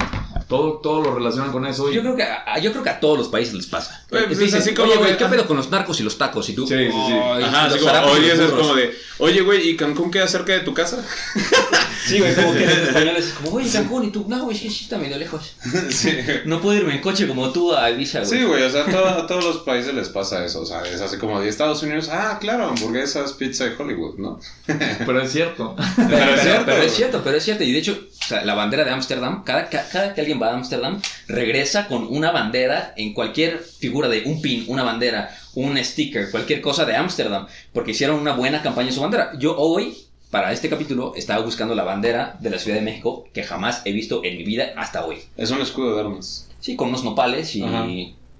[0.48, 1.90] Todo, todo lo relacionan con eso.
[1.90, 1.94] Y...
[1.94, 4.04] Yo creo que a, yo creo que a todos los países les pasa.
[4.08, 6.04] Pues, Te es dicen, así como oye, güey, que- ¿qué pedo con los narcos y
[6.04, 6.48] los tacos?
[6.50, 7.12] Y tú, Sí, sí, sí.
[7.12, 8.60] "Ay, Ajá, así como, oye, es burros".
[8.60, 11.02] como de, oye, güey, ¿y Cancún queda cerca de tu casa?
[12.10, 14.68] Sí, güey, como que en español es como, oye, Cancún, y tú, no, güey, sí,
[14.70, 15.54] sí, está medio lejos.
[15.90, 16.10] sí.
[16.44, 18.30] No puedo irme en coche como tú a Ibiza, güey.
[18.30, 21.00] Sí, güey, o sea, todo- a todos los países les pasa eso, o sea, es
[21.00, 24.40] así como de Estados Unidos, ah, claro, hamburguesas, pizza de Hollywood, ¿no?
[24.66, 25.74] Pero es cierto.
[25.96, 26.90] Pero, Pero es cierto, pero es güey.
[26.96, 27.64] cierto, pero es cierto.
[27.64, 30.48] Y de hecho, o sea, la bandera de Ámsterdam, cada, ca- cada que alguien va
[30.48, 35.76] a Ámsterdam, regresa con una bandera en cualquier figura de un pin, una bandera, un
[35.82, 39.32] sticker, cualquier cosa de Ámsterdam, porque hicieron una buena campaña en su bandera.
[39.38, 39.96] Yo hoy,
[40.30, 43.92] para este capítulo, estaba buscando la bandera de la Ciudad de México que jamás he
[43.92, 45.18] visto en mi vida hasta hoy.
[45.36, 46.48] Es un escudo de armas.
[46.60, 47.86] Sí, con unos nopales y Ajá.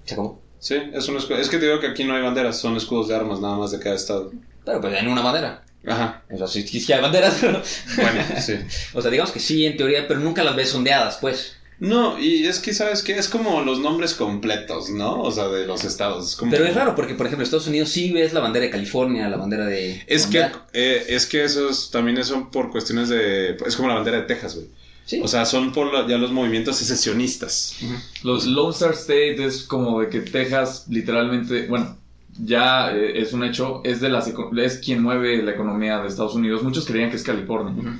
[0.05, 0.39] se acabó.
[0.59, 1.37] Sí, es un escudo.
[1.37, 3.71] Es que te digo que aquí no hay banderas, son escudos de armas nada más
[3.71, 4.31] de cada estado.
[4.63, 5.63] Pero pues en una bandera.
[5.87, 7.61] Ajá, O sea, sí, sí, hay banderas, pero...
[7.97, 8.53] bueno, sí.
[8.93, 11.57] O sea, digamos que sí, en teoría, pero nunca las ves ondeadas, pues.
[11.81, 13.17] No, y es que, ¿sabes qué?
[13.17, 15.19] Es como los nombres completos, ¿no?
[15.19, 16.29] O sea, de los estados.
[16.29, 16.51] Es como...
[16.51, 19.37] Pero es raro porque, por ejemplo, Estados Unidos sí ves la bandera de California, la
[19.37, 20.03] bandera de...
[20.05, 23.57] Es que, eh, es que esos también son por cuestiones de...
[23.65, 24.67] Es como la bandera de Texas, güey.
[25.05, 25.19] Sí.
[25.23, 27.75] O sea, son por la- ya los movimientos secesionistas.
[28.23, 31.97] Los Lone Star State es como de que Texas literalmente, bueno,
[32.45, 36.35] ya eh, es un hecho, es de las es quien mueve la economía de Estados
[36.35, 36.61] Unidos.
[36.61, 37.99] Muchos creían que es California.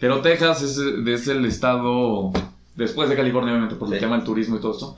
[0.00, 2.32] Pero Texas es, es el estado,
[2.76, 4.00] después de California, obviamente, por el Sí.
[4.00, 4.96] tema del turismo y todo esto.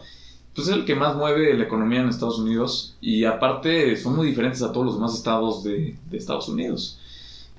[0.55, 2.97] Pues es el que más mueve la economía en Estados Unidos.
[3.01, 6.99] Y aparte, son muy diferentes a todos los demás estados de, de Estados Unidos.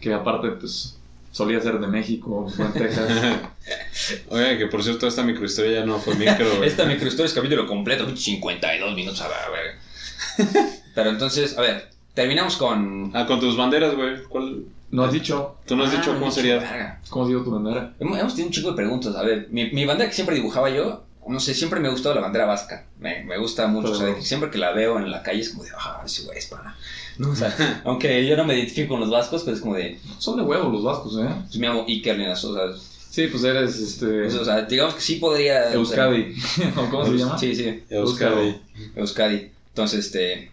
[0.01, 0.97] Que aparte, pues,
[1.32, 3.09] solía ser de México, fue en Texas.
[4.30, 6.45] Oigan, que por cierto, esta microhistoria ya no fue micro.
[6.63, 10.70] Esta microhistoria es capítulo completo, 52 minutos a la verga.
[10.95, 13.11] Pero entonces, a ver, terminamos con.
[13.13, 14.24] Ah, con tus banderas, güey.
[14.28, 14.63] ¿Cuál?
[14.92, 15.56] ¿No has dicho?
[15.68, 17.00] ¿Tú no has Ah, dicho cómo sería?
[17.10, 17.94] ¿Cómo ha sido tu bandera?
[18.00, 19.16] Hemos, tenido un chico de preguntas.
[19.16, 22.16] A ver, mi, mi bandera que siempre dibujaba yo, no sé, siempre me ha gustado
[22.16, 22.86] la bandera vasca.
[23.00, 23.92] Me, me gusta mucho.
[23.92, 26.02] Pero- o sea, que siempre que la veo en la calle es como de, ah,
[26.04, 26.76] ese güey es para.
[27.20, 30.00] No, o sea, aunque yo no me identifico con los vascos, pues es como de,
[30.18, 31.28] Son de huevos los vascos, ¿eh?
[31.46, 32.64] pues me llamo Iker Linas, o sea,
[33.12, 34.06] Sí, pues eres este.
[34.22, 35.72] pues, o sea, digamos que sí podría.
[35.74, 36.34] Euskadi.
[36.78, 37.38] ¿O ¿Cómo se llama?
[37.40, 37.84] Sí, sí.
[37.90, 38.56] Euskadi.
[38.96, 39.52] Euskadi.
[39.70, 40.52] Entonces, este.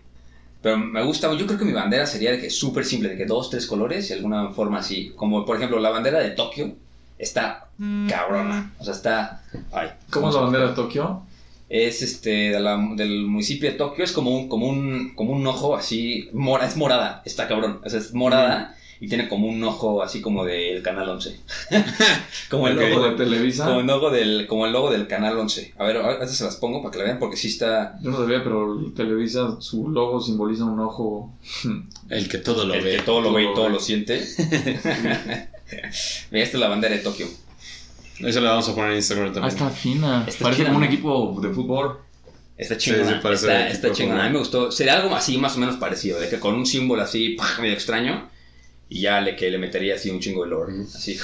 [0.66, 3.24] Pero me gusta, yo creo que mi bandera sería de que súper simple, de que
[3.24, 5.12] dos, tres colores y alguna forma así.
[5.14, 6.74] Como por ejemplo la bandera de Tokio
[7.16, 7.68] está
[8.08, 8.72] cabrona.
[8.80, 9.42] O sea, está.
[9.70, 11.22] Ay, ¿Cómo es la bandera de Tokio?
[11.68, 15.46] Es este de la- del municipio de Tokio, es como un, como un, como un
[15.46, 16.28] ojo así.
[16.32, 17.80] Mora, es morada, está cabrón.
[17.84, 21.38] O sea, es morada y tiene como un ojo así como del canal 11.
[22.50, 23.66] como el logo ¿O de Televisa?
[23.66, 25.74] como el logo del, como el logo del canal 11.
[25.78, 27.98] A ver, a veces se las pongo para que la vean porque sí está.
[28.02, 31.32] Yo no sabía, pero Televisa, su logo simboliza un ojo.
[32.08, 32.96] El que todo lo el ve.
[32.96, 34.24] que todo lo ve y todo todo lo lo siente.
[36.30, 37.26] Mira, esta es la bandera de Tokio.
[38.20, 39.52] Eso le vamos a poner en Instagram Ah, también.
[39.52, 40.24] está fina.
[40.26, 41.98] Está Parece chida, como un equipo de fútbol.
[42.56, 43.10] Está chingona.
[43.10, 44.24] sí, parece está está chingona.
[44.24, 44.72] A mí me gustó.
[44.72, 46.18] Sería algo así, más o menos parecido.
[46.18, 48.28] De que con un símbolo así, medio extraño.
[48.88, 50.74] Y ya le, que le metería así un chingo de lore.
[50.94, 51.18] Así.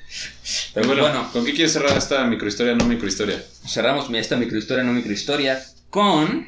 [0.74, 3.42] Pero bueno, bueno, ¿con qué quieres cerrar esta microhistoria, no microhistoria?
[3.66, 6.46] cerramos esta microhistoria, no microhistoria, con.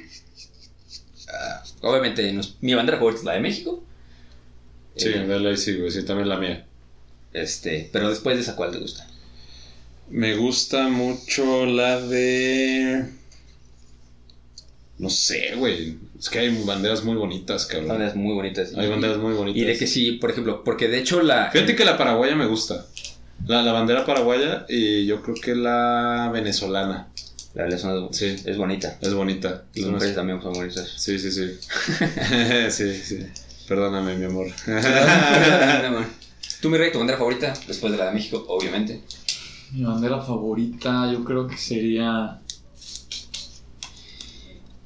[1.29, 3.83] ah, obviamente, nos- mi bandera favorita es la de México.
[4.97, 5.91] Sí, Eh, dale ahí sí, güey.
[5.91, 6.67] Sí, también la mía.
[7.33, 9.07] este, pero después de esa, ¿cuál te gusta?
[10.11, 13.07] Me gusta mucho la de.
[14.99, 15.97] No sé, güey.
[16.19, 17.89] Es que hay banderas muy bonitas, cabrón.
[17.89, 18.73] Banderas muy bonitas.
[18.77, 19.61] Hay banderas muy bonitas.
[19.61, 21.51] Y de que sí, por ejemplo, porque de hecho la.
[21.51, 22.87] Fíjate que la paraguaya me gusta.
[23.47, 27.09] La, la bandera paraguaya y yo creo que la venezolana.
[27.55, 28.37] La venezolana es, Sí.
[28.45, 28.97] es bonita.
[29.01, 29.65] Es bonita.
[29.75, 30.93] Las mujeres también son bonitas.
[30.97, 31.51] Sí, sí, sí.
[32.71, 33.19] sí, sí.
[33.69, 34.47] Perdóname, mi amor.
[36.61, 39.03] Tú, mi rey, tu bandera favorita, después de la de México, obviamente.
[39.73, 42.41] Mi bandera favorita, yo creo que sería.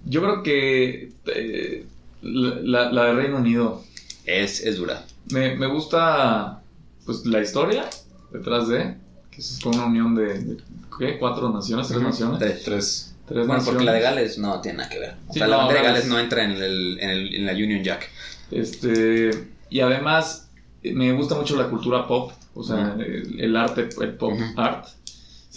[0.08, 1.12] Yo creo que.
[1.26, 1.84] eh,
[2.22, 3.82] la, la de Reino Unido.
[4.24, 5.04] Es, es dura.
[5.30, 6.62] Me, me gusta.
[7.06, 7.88] Pues la historia
[8.32, 8.94] detrás de.
[9.30, 10.38] Que es una unión de.
[10.40, 10.56] de-
[10.98, 11.18] ¿Qué?
[11.18, 11.86] ¿Cuatro naciones?
[11.88, 12.38] ¿Tres naciones?
[12.38, 12.62] Tres.
[12.64, 13.14] Tres.
[13.28, 14.16] Tres Bueno, porque la de naciones.
[14.36, 15.14] Gales no tiene nada que ver.
[15.28, 17.52] O Sí, sea, la bandera de Gales- no entra en, el, en, el- en la
[17.52, 18.08] Union Jack.
[18.50, 19.30] Este,
[19.70, 20.48] y además
[20.82, 24.86] eh, me gusta mucho la cultura pop, o sea, el, el arte, el pop art.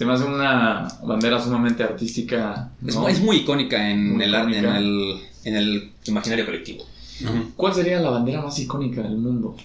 [0.01, 2.71] Se me hace una bandera sumamente artística.
[2.83, 3.01] Es, ¿no?
[3.01, 6.83] mu- es muy icónica en, Muy el, arte- en, el, en el imaginario colectivo.
[7.55, 9.55] ¿Cuál sería la bandera más icónica del mundo?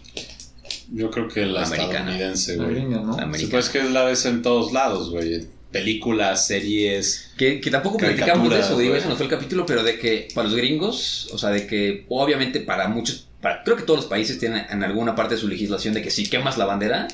[0.93, 2.77] Yo creo que la estadounidense, La güey.
[2.77, 3.17] gringa, ¿no?
[3.17, 5.47] La pues que la ves en todos lados, güey.
[5.73, 7.31] Películas, series.
[7.39, 10.29] Que, que tampoco platicamos de eso, digo, eso no fue el capítulo, pero de que
[10.35, 14.07] para los gringos, o sea, de que obviamente para muchos, para, creo que todos los
[14.11, 17.09] países tienen en alguna parte de su legislación de que si quemas la bandera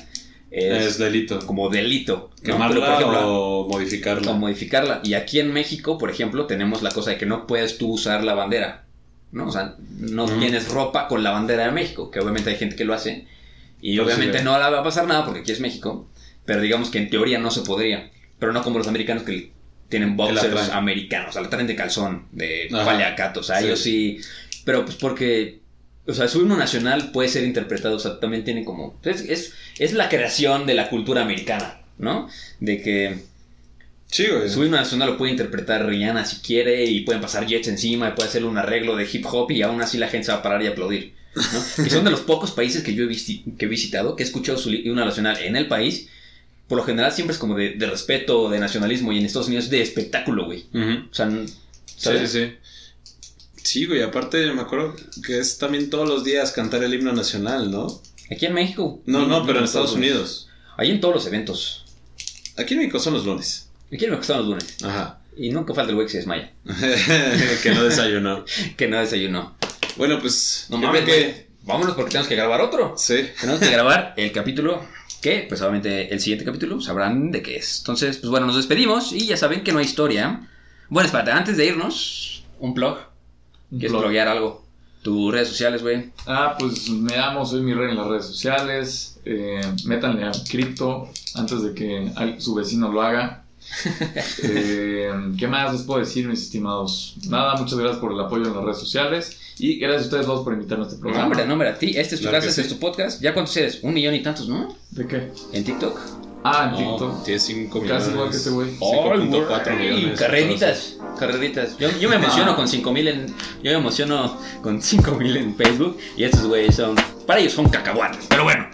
[0.53, 1.39] es, Es delito.
[1.45, 2.29] como delito.
[2.37, 2.43] ¿no?
[2.43, 4.31] Quemarla por ejemplo, o modificarla.
[4.31, 5.01] o modificarla.
[5.03, 8.23] Y aquí en México, por ejemplo, tenemos la cosa de que no puedes tú usar
[8.23, 8.85] la bandera.
[9.31, 9.47] ¿no?
[9.47, 12.85] O sea, no tienes ropa con la bandera de México, que obviamente hay gente que
[12.85, 13.25] lo hace.
[13.81, 16.07] Y sí obviamente no le va a pasar nada porque aquí es México.
[16.45, 18.11] Pero digamos que en teoría no se podría.
[18.37, 19.51] Pero no como los americanos que
[19.89, 21.29] tienen la boxers americanos.
[21.29, 22.85] O sea, la traen de calzón, de Ajá.
[22.85, 23.39] paliacato.
[23.39, 23.65] O sea, Sí.
[23.65, 24.19] ellos sí.
[24.65, 25.62] Pero pues porque.
[26.05, 27.95] O sea, su himno nacional puede ser interpretado.
[27.95, 28.99] O sea, también tiene como.
[29.03, 32.27] Es, es, es la creación de la cultura americana, ¿no?
[32.59, 33.19] De que.
[34.07, 34.49] Sí, güey.
[34.49, 38.11] Su himno nacional lo puede interpretar Rihanna si quiere y pueden pasar jets encima y
[38.11, 40.43] puede hacerle un arreglo de hip hop y aún así la gente se va a
[40.43, 41.13] parar y aplaudir.
[41.35, 41.85] ¿no?
[41.85, 44.25] y son de los pocos países que yo he, visti- que he visitado, que he
[44.25, 46.09] escuchado su himno nacional en el país.
[46.67, 49.65] Por lo general siempre es como de, de respeto, de nacionalismo y en Estados Unidos
[49.65, 50.65] es de espectáculo, güey.
[51.09, 51.55] O sea, n- Sí,
[51.97, 52.31] ¿sabes?
[52.31, 52.53] sí, sí.
[53.63, 54.95] Sí, güey, aparte me acuerdo
[55.25, 58.01] que es también todos los días cantar el himno nacional, ¿no?
[58.29, 59.01] Aquí en México.
[59.05, 60.49] No, no, pero en Estados Unidos.
[60.77, 61.85] Ahí en todos los eventos.
[62.57, 63.69] Aquí en México son los lunes.
[63.87, 64.77] Aquí en México están los lunes.
[64.83, 65.19] Ajá.
[65.35, 66.51] Y nunca falta el güey que se desmaya.
[67.63, 68.45] que no desayunó.
[68.77, 69.55] Que no desayunó.
[69.97, 70.67] Bueno, pues.
[70.69, 71.47] No mames, que.
[71.63, 72.95] Vámonos porque tenemos que grabar otro.
[72.97, 73.29] Sí.
[73.39, 74.85] Tenemos que grabar el capítulo
[75.21, 77.79] que, pues obviamente el siguiente capítulo sabrán de qué es.
[77.79, 80.49] Entonces, pues bueno, nos despedimos y ya saben que no hay historia.
[80.89, 82.97] Bueno, espérate, antes de irnos, un plug.
[83.73, 84.03] ¿Quieres blog.
[84.03, 84.63] pluguear algo?
[85.01, 86.11] Tus redes sociales, güey.
[86.27, 89.19] Ah, pues me llamo, soy mi rey en las redes sociales.
[89.25, 93.41] Eh, métanle a cripto antes de que su vecino lo haga.
[94.43, 97.15] Eh, ¿Qué más les puedo decir, mis estimados?
[97.29, 99.39] Nada, muchas gracias por el apoyo en las redes sociales.
[99.57, 101.25] Y gracias a ustedes dos por invitarme a este No, programa.
[101.27, 101.93] hombre, no, hombre, a ti.
[101.95, 102.67] Este es tu Claro casa, este sí.
[102.67, 103.21] es tu podcast.
[103.21, 103.79] ¿Ya cuántos eres?
[103.83, 104.75] Un millón y tantos, ¿no?
[104.91, 105.31] ¿De qué?
[105.53, 105.99] En TikTok.
[106.45, 107.23] Ah, en No, TikTok.
[107.23, 108.03] tiene 5 millones.
[108.03, 108.77] Casi igual que este güey.
[108.79, 110.19] 5.4 millones.
[110.19, 111.77] Carreritas, carreritas.
[111.77, 112.55] Yo, yo me emociono Ah.
[112.55, 113.27] con 5000 en.
[113.63, 115.97] Yo me emociono con 5000 en Facebook.
[116.17, 116.95] Y estos güeyes son.
[117.25, 118.25] Para ellos son cacahuates.
[118.27, 118.67] Pero bueno.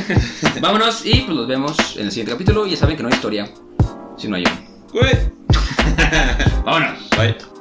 [0.60, 2.66] Vámonos y pues los vemos en el siguiente capítulo.
[2.66, 3.50] Ya saben que no hay historia
[4.18, 4.56] si no hay uno.
[4.92, 5.14] Güey.
[6.64, 7.08] Vámonos.
[7.16, 7.53] Bye.